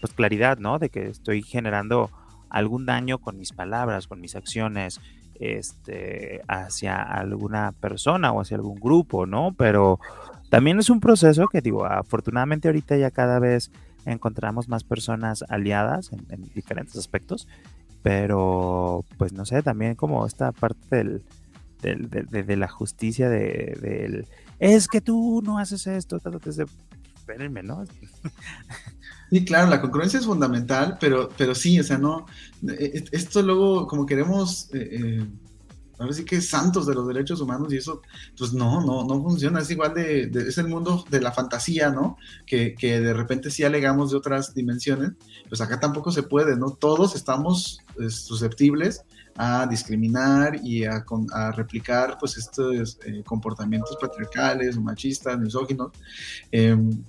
pues 0.00 0.12
claridad, 0.12 0.58
¿no? 0.58 0.78
De 0.78 0.88
que 0.88 1.08
estoy 1.08 1.42
generando 1.42 2.10
algún 2.48 2.86
daño 2.86 3.18
con 3.18 3.36
mis 3.36 3.52
palabras, 3.52 4.06
con 4.06 4.20
mis 4.20 4.36
acciones, 4.36 5.00
este, 5.40 6.42
hacia 6.48 7.00
alguna 7.00 7.72
persona 7.72 8.32
o 8.32 8.40
hacia 8.40 8.56
algún 8.56 8.78
grupo, 8.78 9.26
¿no? 9.26 9.54
Pero 9.56 9.98
también 10.50 10.78
es 10.78 10.90
un 10.90 11.00
proceso 11.00 11.46
que 11.46 11.60
digo, 11.60 11.86
afortunadamente 11.86 12.68
ahorita 12.68 12.96
ya 12.96 13.10
cada 13.10 13.38
vez 13.38 13.70
encontramos 14.04 14.68
más 14.68 14.84
personas 14.84 15.44
aliadas 15.48 16.10
en, 16.12 16.42
diferentes 16.54 16.96
aspectos, 16.96 17.46
pero 18.02 19.04
pues 19.18 19.32
no 19.32 19.44
sé, 19.44 19.62
también 19.62 19.94
como 19.94 20.26
esta 20.26 20.52
parte 20.52 20.96
del, 20.96 21.22
de, 21.82 22.56
la 22.56 22.68
justicia 22.68 23.28
del, 23.28 24.26
es 24.58 24.88
que 24.88 25.00
tú 25.00 25.42
no 25.44 25.58
haces 25.58 25.86
esto, 25.86 26.18
espérenme, 27.14 27.62
¿no? 27.62 27.84
Sí, 29.30 29.44
claro, 29.44 29.70
la 29.70 29.80
concurrencia 29.80 30.18
es 30.18 30.26
fundamental, 30.26 30.98
pero, 31.00 31.28
pero 31.38 31.54
sí, 31.54 31.78
o 31.78 31.84
sea, 31.84 31.98
no, 31.98 32.26
e, 32.66 32.98
e, 32.98 33.04
esto 33.12 33.40
luego 33.42 33.86
como 33.86 34.04
queremos, 34.04 34.68
eh, 34.74 34.88
eh, 34.90 35.26
ahora 36.00 36.12
sí 36.12 36.24
que 36.24 36.40
santos 36.40 36.84
de 36.84 36.96
los 36.96 37.06
derechos 37.06 37.40
humanos 37.40 37.72
y 37.72 37.76
eso, 37.76 38.02
pues 38.36 38.52
no, 38.52 38.84
no, 38.84 39.04
no 39.04 39.22
funciona, 39.22 39.60
es 39.60 39.70
igual 39.70 39.94
de, 39.94 40.22
es 40.48 40.58
el 40.58 40.66
mundo 40.66 41.04
de 41.08 41.20
la 41.20 41.30
fantasía, 41.30 41.90
¿no? 41.90 42.16
Que, 42.44 42.74
que, 42.74 43.00
de 43.00 43.14
repente 43.14 43.52
sí 43.52 43.62
alegamos 43.62 44.10
de 44.10 44.16
otras 44.16 44.52
dimensiones, 44.52 45.12
pues 45.48 45.60
acá 45.60 45.78
tampoco 45.78 46.10
se 46.10 46.24
puede, 46.24 46.56
¿no? 46.56 46.70
Todos 46.70 47.14
estamos 47.14 47.78
susceptibles 48.08 49.04
a 49.36 49.66
discriminar 49.66 50.60
y 50.62 50.84
a, 50.84 51.02
replicar 51.52 52.18
pues 52.18 52.36
estos 52.36 52.98
eh, 53.06 53.22
comportamientos 53.24 53.96
patriarcales, 54.00 54.76
machistas, 54.78 55.38
misóginos, 55.38 55.92
em, 56.50 57.02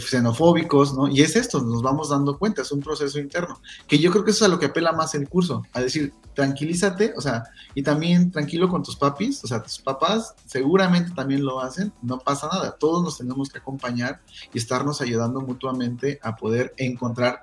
xenofóbicos, 0.00 0.94
¿no? 0.94 1.08
Y 1.08 1.22
es 1.22 1.36
esto, 1.36 1.62
nos 1.62 1.82
vamos 1.82 2.10
dando 2.10 2.38
cuenta, 2.38 2.62
es 2.62 2.72
un 2.72 2.80
proceso 2.80 3.18
interno, 3.18 3.60
que 3.88 3.98
yo 3.98 4.10
creo 4.10 4.24
que 4.24 4.32
eso 4.32 4.44
es 4.44 4.50
a 4.50 4.52
lo 4.52 4.58
que 4.58 4.66
apela 4.66 4.92
más 4.92 5.14
el 5.14 5.28
curso, 5.28 5.62
a 5.72 5.80
decir, 5.80 6.12
tranquilízate, 6.34 7.14
o 7.16 7.20
sea, 7.20 7.44
y 7.74 7.82
también 7.82 8.30
tranquilo 8.30 8.68
con 8.68 8.82
tus 8.82 8.96
papis, 8.96 9.42
o 9.44 9.46
sea, 9.46 9.62
tus 9.62 9.78
papás 9.78 10.34
seguramente 10.46 11.12
también 11.12 11.44
lo 11.44 11.60
hacen, 11.60 11.92
no 12.02 12.18
pasa 12.18 12.48
nada, 12.52 12.72
todos 12.72 13.02
nos 13.02 13.18
tenemos 13.18 13.48
que 13.48 13.58
acompañar 13.58 14.20
y 14.52 14.58
estarnos 14.58 15.00
ayudando 15.00 15.40
mutuamente 15.40 16.18
a 16.22 16.36
poder 16.36 16.74
encontrar, 16.76 17.42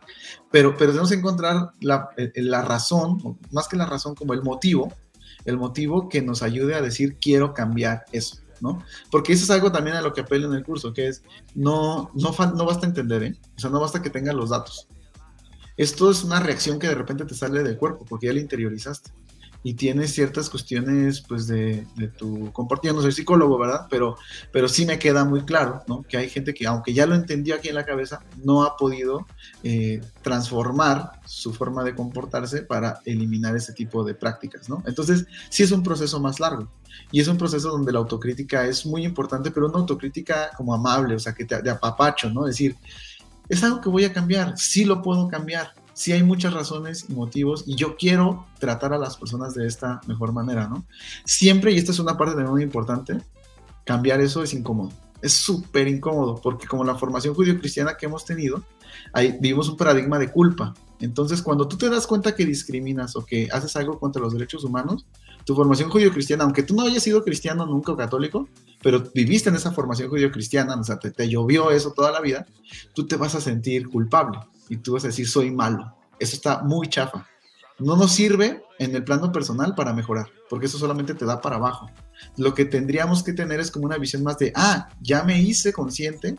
pero, 0.52 0.76
pero 0.78 0.92
tenemos 0.92 1.10
que 1.10 1.16
encontrar 1.16 1.72
la, 1.80 2.10
eh, 2.18 2.32
la 2.36 2.62
razón, 2.62 3.38
más 3.52 3.68
que 3.68 3.78
la 3.78 3.86
razón, 3.86 4.16
como 4.16 4.34
el 4.34 4.44
motivo, 4.44 4.94
el 5.46 5.58
motivo 5.58 6.10
que 6.10 6.22
nos 6.22 6.44
ayude 6.44 6.76
a 6.76 6.82
decir 6.82 7.18
quiero 7.20 7.54
cambiar 7.54 8.06
eso. 8.12 8.38
¿no? 8.60 8.84
Porque 9.10 9.34
eso 9.34 9.44
es 9.44 9.50
algo 9.50 9.72
también 9.72 9.96
a 9.96 10.02
lo 10.02 10.14
que 10.14 10.22
apelo 10.22 10.48
en 10.48 10.54
el 10.54 10.64
curso, 10.64 10.94
que 10.94 11.08
es 11.08 11.24
no, 11.56 12.12
no, 12.14 12.36
no 12.56 12.66
basta 12.66 12.86
entender, 12.86 13.24
¿eh? 13.24 13.36
O 13.58 13.60
sea, 13.60 13.72
no 13.72 13.80
basta 13.80 14.04
que 14.04 14.12
tengas 14.12 14.36
los 14.36 14.52
datos. 14.52 14.88
Esto 15.78 16.12
es 16.12 16.24
una 16.24 16.40
reacción 16.40 16.78
que 16.78 16.88
de 16.88 16.94
repente 16.94 17.26
te 17.26 17.34
sale 17.34 17.64
del 17.64 17.78
cuerpo 17.78 18.06
porque 18.08 18.28
ya 18.28 18.34
la 18.34 18.40
interiorizaste 18.40 19.12
y 19.64 19.76
tienes 19.76 20.14
ciertas 20.14 20.50
cuestiones 20.50 21.22
pues 21.22 21.48
de, 21.48 21.86
tu 22.18 22.52
comportamiento, 22.52 22.98
no 22.98 23.04
soy 23.04 23.12
psicólogo, 23.12 23.58
¿verdad? 23.60 23.88
Pero, 23.90 24.18
pero 24.52 24.68
sí 24.68 24.86
me 24.86 24.98
queda 24.98 25.24
muy 25.24 25.42
claro, 25.44 25.84
¿no? 25.88 26.02
Que 26.04 26.18
hay 26.18 26.30
gente 26.30 26.54
que 26.54 26.66
aunque 26.66 26.94
ya 26.94 27.06
lo 27.06 27.16
entendió 27.16 27.56
aquí 27.56 27.70
en 27.70 27.76
la 27.76 27.86
cabeza, 27.86 28.24
no 28.44 28.64
ha 28.64 28.76
podido 28.76 29.28
eh, 29.64 30.02
transformar 30.24 31.12
su 31.26 31.54
forma 31.54 31.84
de 31.84 31.96
comportarse 31.96 32.64
para 32.64 33.00
eliminar 33.06 33.56
ese 33.56 33.74
tipo 33.74 34.04
de 34.04 34.16
prácticas, 34.16 34.68
¿no? 34.68 34.84
Entonces, 34.88 35.26
sí 35.50 35.64
es 35.64 35.72
un 35.72 35.84
proceso 35.84 36.20
más 36.20 36.40
largo. 36.40 36.72
Y 37.12 37.22
es 37.22 37.28
un 37.28 37.38
proceso 37.38 37.70
donde 37.70 37.92
la 37.92 38.00
autocrítica 38.00 38.66
es 38.66 38.86
muy 38.86 39.06
importante, 39.06 39.52
pero 39.52 39.68
una 39.68 39.80
autocrítica 39.80 40.52
como 40.58 40.74
amable, 40.74 41.16
o 41.16 41.20
sea, 41.20 41.34
que 41.34 41.46
te, 41.46 41.62
de 41.62 41.70
apapacho, 41.70 42.30
¿no? 42.30 42.48
Es 42.48 42.56
decir, 42.56 42.76
es 43.48 43.64
algo 43.64 43.82
que 43.82 43.90
voy 43.90 44.06
a 44.06 44.14
cambiar, 44.14 44.58
sí 44.58 44.86
lo 44.86 45.02
puedo 45.02 45.28
cambiar, 45.28 45.74
sí 45.94 46.12
hay 46.12 46.24
muchas 46.24 46.54
razones 46.54 47.06
y 47.10 47.14
motivos 47.14 47.64
y 47.68 47.76
yo 47.76 47.96
quiero 47.98 48.46
tratar 48.60 48.94
a 48.94 48.98
las 48.98 49.18
personas 49.18 49.54
de 49.54 49.68
esta 49.68 50.02
mejor 50.08 50.34
manera, 50.34 50.68
¿no? 50.68 50.86
Siempre, 51.26 51.72
y 51.72 51.78
esta 51.78 51.92
es 51.92 52.00
una 52.00 52.18
parte 52.18 52.36
de 52.36 52.44
muy 52.44 52.64
importante, 52.64 53.18
cambiar 53.86 54.22
eso 54.22 54.44
es 54.44 54.54
incómodo. 54.54 54.92
Es 55.22 55.34
súper 55.34 55.88
incómodo 55.88 56.40
porque 56.42 56.68
como 56.68 56.84
la 56.84 56.96
formación 56.96 57.36
judío-cristiana 57.36 57.96
que 57.96 58.08
hemos 58.08 58.26
tenido, 58.26 58.64
ahí 59.14 59.38
vivimos 59.40 59.70
un 59.70 59.78
paradigma 59.78 60.18
de 60.18 60.32
culpa. 60.32 60.74
Entonces, 61.00 61.42
cuando 61.42 61.68
tú 61.68 61.78
te 61.78 61.90
das 61.90 62.08
cuenta 62.08 62.36
que 62.36 62.46
discriminas 62.46 63.16
o 63.16 63.26
que 63.26 63.48
haces 63.52 63.76
algo 63.76 64.00
contra 64.00 64.22
los 64.22 64.34
derechos 64.34 64.64
humanos, 64.64 65.06
tu 65.46 65.56
formación 65.56 65.90
judío-cristiana, 65.90 66.44
aunque 66.44 66.64
tú 66.64 66.76
no 66.76 66.84
hayas 66.84 67.04
sido 67.04 67.24
cristiano 67.24 67.66
nunca 67.66 67.92
o 67.92 67.98
católico, 67.98 68.48
pero 68.82 69.04
viviste 69.14 69.50
en 69.50 69.56
esa 69.56 69.72
formación 69.72 70.10
judío-cristiana, 70.10 70.76
o 70.76 70.84
sea, 70.84 71.00
te, 71.00 71.12
te 71.12 71.28
llovió 71.30 71.72
eso 71.72 71.92
toda 71.92 72.12
la 72.12 72.22
vida, 72.22 72.46
tú 72.94 73.08
te 73.08 73.16
vas 73.16 73.36
a 73.36 73.42
sentir 73.42 73.88
culpable 73.90 74.40
y 74.70 74.78
tú 74.78 74.94
vas 74.94 75.04
a 75.04 75.08
decir 75.08 75.28
soy 75.28 75.52
malo. 75.52 75.96
Eso 76.20 76.36
está 76.36 76.62
muy 76.64 76.88
chafa. 76.88 77.28
No 77.80 77.96
nos 77.96 78.12
sirve 78.12 78.64
en 78.78 78.96
el 78.96 79.04
plano 79.04 79.32
personal 79.32 79.74
para 79.76 79.94
mejorar, 79.94 80.28
porque 80.50 80.68
eso 80.68 80.78
solamente 80.78 81.16
te 81.16 81.26
da 81.26 81.42
para 81.42 81.56
abajo. 81.56 81.90
Lo 82.38 82.54
que 82.54 82.66
tendríamos 82.66 83.24
que 83.24 83.34
tener 83.34 83.60
es 83.60 83.72
como 83.72 83.86
una 83.86 83.98
visión 83.98 84.24
más 84.24 84.38
de, 84.38 84.54
ah, 84.56 84.90
ya 85.02 85.24
me 85.24 85.42
hice 85.42 85.74
consciente, 85.74 86.36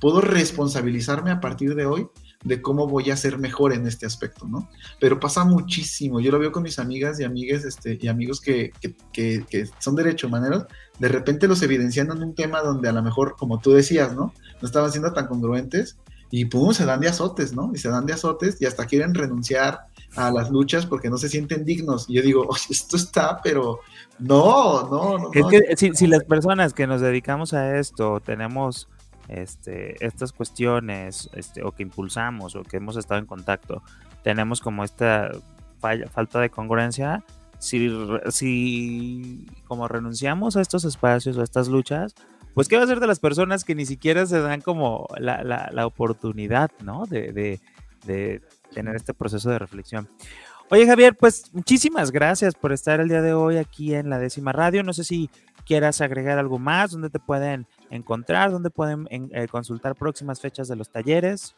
puedo 0.00 0.20
responsabilizarme 0.20 1.30
a 1.30 1.40
partir 1.40 1.74
de 1.74 1.86
hoy 1.86 2.08
de 2.44 2.60
cómo 2.60 2.86
voy 2.86 3.10
a 3.10 3.16
ser 3.16 3.38
mejor 3.38 3.72
en 3.72 3.86
este 3.86 4.06
aspecto, 4.06 4.46
¿no? 4.46 4.68
Pero 5.00 5.20
pasa 5.20 5.44
muchísimo, 5.44 6.20
yo 6.20 6.32
lo 6.32 6.38
veo 6.38 6.52
con 6.52 6.62
mis 6.62 6.78
amigas 6.78 7.20
y 7.20 7.24
amigas 7.24 7.64
este, 7.64 7.98
y 8.00 8.08
amigos 8.08 8.40
que, 8.40 8.72
que, 9.12 9.68
son 9.78 9.94
derecho 9.94 10.28
maneros, 10.28 10.66
de 10.98 11.08
repente 11.08 11.48
los 11.48 11.62
evidencian 11.62 12.10
en 12.10 12.22
un 12.22 12.34
tema 12.34 12.60
donde 12.60 12.88
a 12.88 12.92
lo 12.92 13.02
mejor, 13.02 13.36
como 13.38 13.60
tú 13.60 13.72
decías, 13.72 14.14
¿no? 14.14 14.34
No 14.60 14.66
estaban 14.66 14.90
siendo 14.90 15.12
tan 15.12 15.26
congruentes 15.26 15.96
y 16.30 16.46
pum, 16.46 16.72
se 16.72 16.86
dan 16.86 17.00
de 17.00 17.08
azotes, 17.08 17.52
¿no? 17.52 17.70
Y 17.74 17.78
se 17.78 17.90
dan 17.90 18.06
de 18.06 18.14
azotes 18.14 18.60
y 18.60 18.64
hasta 18.64 18.86
quieren 18.86 19.14
renunciar 19.14 19.80
a 20.16 20.30
las 20.30 20.50
luchas 20.50 20.86
porque 20.86 21.10
no 21.10 21.18
se 21.18 21.28
sienten 21.28 21.64
dignos. 21.64 22.08
Y 22.08 22.14
yo 22.14 22.22
digo, 22.22 22.48
esto 22.70 22.96
está, 22.96 23.40
pero 23.42 23.80
no, 24.18 24.88
no, 24.88 25.18
no. 25.18 25.30
Es 25.32 25.76
que 25.76 25.92
si, 25.94 26.06
las 26.06 26.24
personas 26.24 26.72
que 26.72 26.86
nos 26.86 27.00
dedicamos 27.00 27.52
a 27.52 27.78
esto 27.78 28.20
tenemos 28.20 28.88
este, 29.32 30.04
estas 30.04 30.32
cuestiones, 30.32 31.30
este, 31.34 31.62
o 31.62 31.72
que 31.72 31.82
impulsamos, 31.82 32.54
o 32.56 32.62
que 32.62 32.76
hemos 32.76 32.96
estado 32.96 33.20
en 33.20 33.26
contacto, 33.26 33.82
tenemos 34.22 34.60
como 34.60 34.84
esta 34.84 35.30
falta 35.80 36.40
de 36.40 36.50
congruencia, 36.50 37.24
si, 37.58 37.90
si 38.30 39.46
como 39.66 39.88
renunciamos 39.88 40.56
a 40.56 40.60
estos 40.60 40.84
espacios 40.84 41.36
o 41.36 41.40
a 41.40 41.44
estas 41.44 41.68
luchas, 41.68 42.14
pues 42.54 42.68
qué 42.68 42.76
va 42.76 42.84
a 42.84 42.86
ser 42.86 43.00
de 43.00 43.06
las 43.06 43.20
personas 43.20 43.64
que 43.64 43.74
ni 43.74 43.86
siquiera 43.86 44.26
se 44.26 44.40
dan 44.40 44.60
como 44.60 45.06
la, 45.18 45.42
la, 45.42 45.86
oportunidad, 45.86 46.70
¿no? 46.82 47.06
De, 47.06 47.32
de, 47.32 47.60
de, 48.04 48.42
tener 48.74 48.96
este 48.96 49.14
proceso 49.14 49.50
de 49.50 49.58
reflexión. 49.58 50.08
Oye, 50.70 50.86
Javier, 50.86 51.14
pues 51.14 51.50
muchísimas 51.52 52.10
gracias 52.10 52.54
por 52.54 52.72
estar 52.72 53.00
el 53.00 53.08
día 53.08 53.22
de 53.22 53.34
hoy 53.34 53.58
aquí 53.58 53.94
en 53.94 54.10
la 54.10 54.18
décima 54.18 54.52
radio. 54.52 54.82
No 54.82 54.92
sé 54.92 55.04
si 55.04 55.30
quieras 55.66 56.00
agregar 56.00 56.38
algo 56.38 56.58
más, 56.58 56.92
dónde 56.92 57.10
te 57.10 57.18
pueden 57.18 57.66
encontrar, 57.90 58.50
dónde 58.50 58.70
pueden 58.70 59.06
eh, 59.10 59.48
consultar 59.48 59.94
próximas 59.94 60.40
fechas 60.40 60.68
de 60.68 60.76
los 60.76 60.90
talleres. 60.90 61.54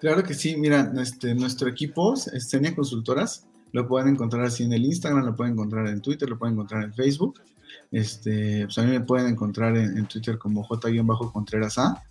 Claro 0.00 0.22
que 0.22 0.34
sí, 0.34 0.56
mira, 0.56 0.92
este, 1.00 1.34
nuestro 1.34 1.68
equipo, 1.68 2.14
Escenia 2.14 2.74
Consultoras, 2.74 3.46
lo 3.72 3.86
pueden 3.86 4.08
encontrar 4.08 4.44
así 4.44 4.64
en 4.64 4.72
el 4.72 4.84
Instagram, 4.84 5.24
lo 5.24 5.36
pueden 5.36 5.54
encontrar 5.54 5.86
en 5.88 6.00
Twitter, 6.00 6.28
lo 6.28 6.38
pueden 6.38 6.54
encontrar 6.54 6.84
en 6.84 6.94
Facebook. 6.94 7.40
Este, 7.92 8.64
pues 8.64 8.78
a 8.78 8.82
mí 8.82 8.90
me 8.90 9.00
pueden 9.00 9.28
encontrar 9.28 9.76
en, 9.76 10.06
Twitter 10.06 10.38
como 10.38 10.62
J-Contreras 10.64 11.78
A. 11.78 12.02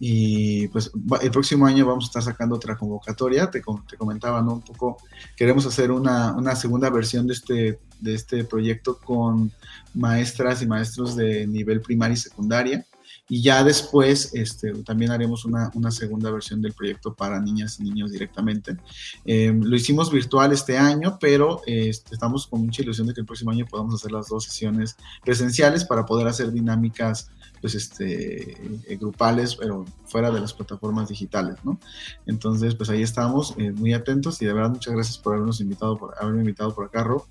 Y 0.00 0.68
pues 0.68 0.90
el 1.20 1.30
próximo 1.30 1.66
año 1.66 1.86
vamos 1.86 2.04
a 2.04 2.08
estar 2.08 2.22
sacando 2.22 2.56
otra 2.56 2.76
convocatoria. 2.76 3.50
Te, 3.50 3.60
te 3.88 3.96
comentaba, 3.96 4.42
¿no? 4.42 4.54
Un 4.54 4.62
poco, 4.62 4.98
queremos 5.36 5.66
hacer 5.66 5.90
una, 5.90 6.32
una, 6.36 6.56
segunda 6.56 6.90
versión 6.90 7.26
de 7.26 7.32
este, 7.34 7.78
de 8.00 8.14
este 8.14 8.44
proyecto 8.44 8.98
con 8.98 9.52
maestras 9.94 10.62
y 10.62 10.66
maestros 10.66 11.16
de 11.16 11.46
nivel 11.46 11.80
primaria 11.80 12.14
y 12.14 12.18
secundaria 12.18 12.86
y 13.28 13.42
ya 13.42 13.62
después 13.62 14.34
este, 14.34 14.72
también 14.84 15.10
haremos 15.10 15.44
una, 15.44 15.70
una, 15.74 15.90
segunda 15.90 16.30
versión 16.30 16.62
del 16.62 16.72
proyecto 16.72 17.14
para 17.14 17.40
niñas 17.40 17.78
y 17.78 17.84
niños 17.84 18.10
directamente. 18.10 18.76
Em, 19.24 19.62
lo 19.62 19.76
hicimos 19.76 20.10
virtual 20.10 20.52
este 20.52 20.78
año, 20.78 21.18
pero 21.20 21.60
estamos 21.66 22.46
con 22.46 22.64
mucha 22.64 22.82
ilusión 22.82 23.06
de 23.06 23.14
que 23.14 23.20
el 23.20 23.26
próximo 23.26 23.50
año 23.50 23.66
podamos 23.66 23.94
hacer 23.94 24.12
las 24.12 24.28
dos 24.28 24.44
sesiones 24.44 24.96
presenciales 25.24 25.84
para 25.84 26.06
poder 26.06 26.26
hacer 26.26 26.52
dinámicas 26.52 27.30
pues 27.60 27.74
este 27.74 28.52
eh, 28.52 28.96
grupales 28.96 29.56
pero 29.56 29.84
fuera 30.06 30.30
de 30.30 30.40
las 30.40 30.52
plataformas 30.52 31.08
digitales 31.08 31.56
no 31.64 31.78
entonces 32.26 32.76
pues 32.76 32.88
ahí 32.88 33.02
estamos 33.02 33.54
eh, 33.58 33.72
muy 33.72 33.94
atentos 33.94 34.40
y 34.42 34.46
de 34.46 34.52
verdad 34.52 34.70
muchas 34.70 34.94
gracias 34.94 35.18
por 35.18 35.34
habernos 35.34 35.60
invitado 35.60 35.96
por 35.96 36.14
haberme 36.20 36.40
invitado 36.40 36.74
por 36.74 36.86
acá 36.86 37.02
Rob 37.02 37.24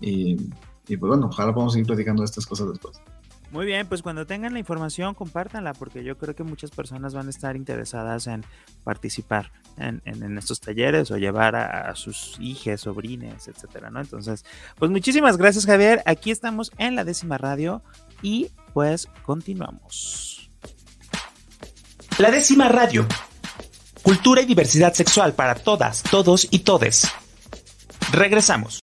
y, 0.00 0.36
y 0.86 0.96
pues 0.96 1.08
bueno 1.08 1.28
ojalá 1.28 1.54
podamos 1.54 1.72
seguir 1.72 1.86
platicando 1.86 2.22
de 2.22 2.26
estas 2.26 2.46
cosas 2.46 2.68
después 2.68 3.00
muy 3.50 3.66
bien, 3.66 3.86
pues 3.86 4.02
cuando 4.02 4.26
tengan 4.26 4.52
la 4.52 4.60
información, 4.60 5.14
compártanla, 5.14 5.74
porque 5.74 6.04
yo 6.04 6.16
creo 6.16 6.36
que 6.36 6.44
muchas 6.44 6.70
personas 6.70 7.14
van 7.14 7.26
a 7.26 7.30
estar 7.30 7.56
interesadas 7.56 8.26
en 8.26 8.44
participar 8.84 9.50
en, 9.76 10.38
estos 10.38 10.60
talleres 10.60 11.10
o 11.10 11.16
llevar 11.16 11.56
a, 11.56 11.94
sus 11.96 12.36
hijas, 12.38 12.82
sobrines, 12.82 13.48
etcétera, 13.48 13.90
¿no? 13.90 14.00
Entonces, 14.00 14.44
pues 14.76 14.90
muchísimas 14.90 15.36
gracias, 15.36 15.66
Javier. 15.66 16.02
Aquí 16.06 16.30
estamos 16.30 16.70
en 16.78 16.94
la 16.94 17.04
décima 17.04 17.38
radio 17.38 17.82
y 18.22 18.50
pues 18.72 19.08
continuamos. 19.24 20.50
La 22.18 22.30
décima 22.30 22.68
radio. 22.68 23.06
Cultura 24.02 24.42
y 24.42 24.46
diversidad 24.46 24.92
sexual 24.92 25.34
para 25.34 25.54
todas, 25.54 26.02
todos 26.02 26.46
y 26.50 26.60
todes. 26.60 27.08
Regresamos. 28.12 28.78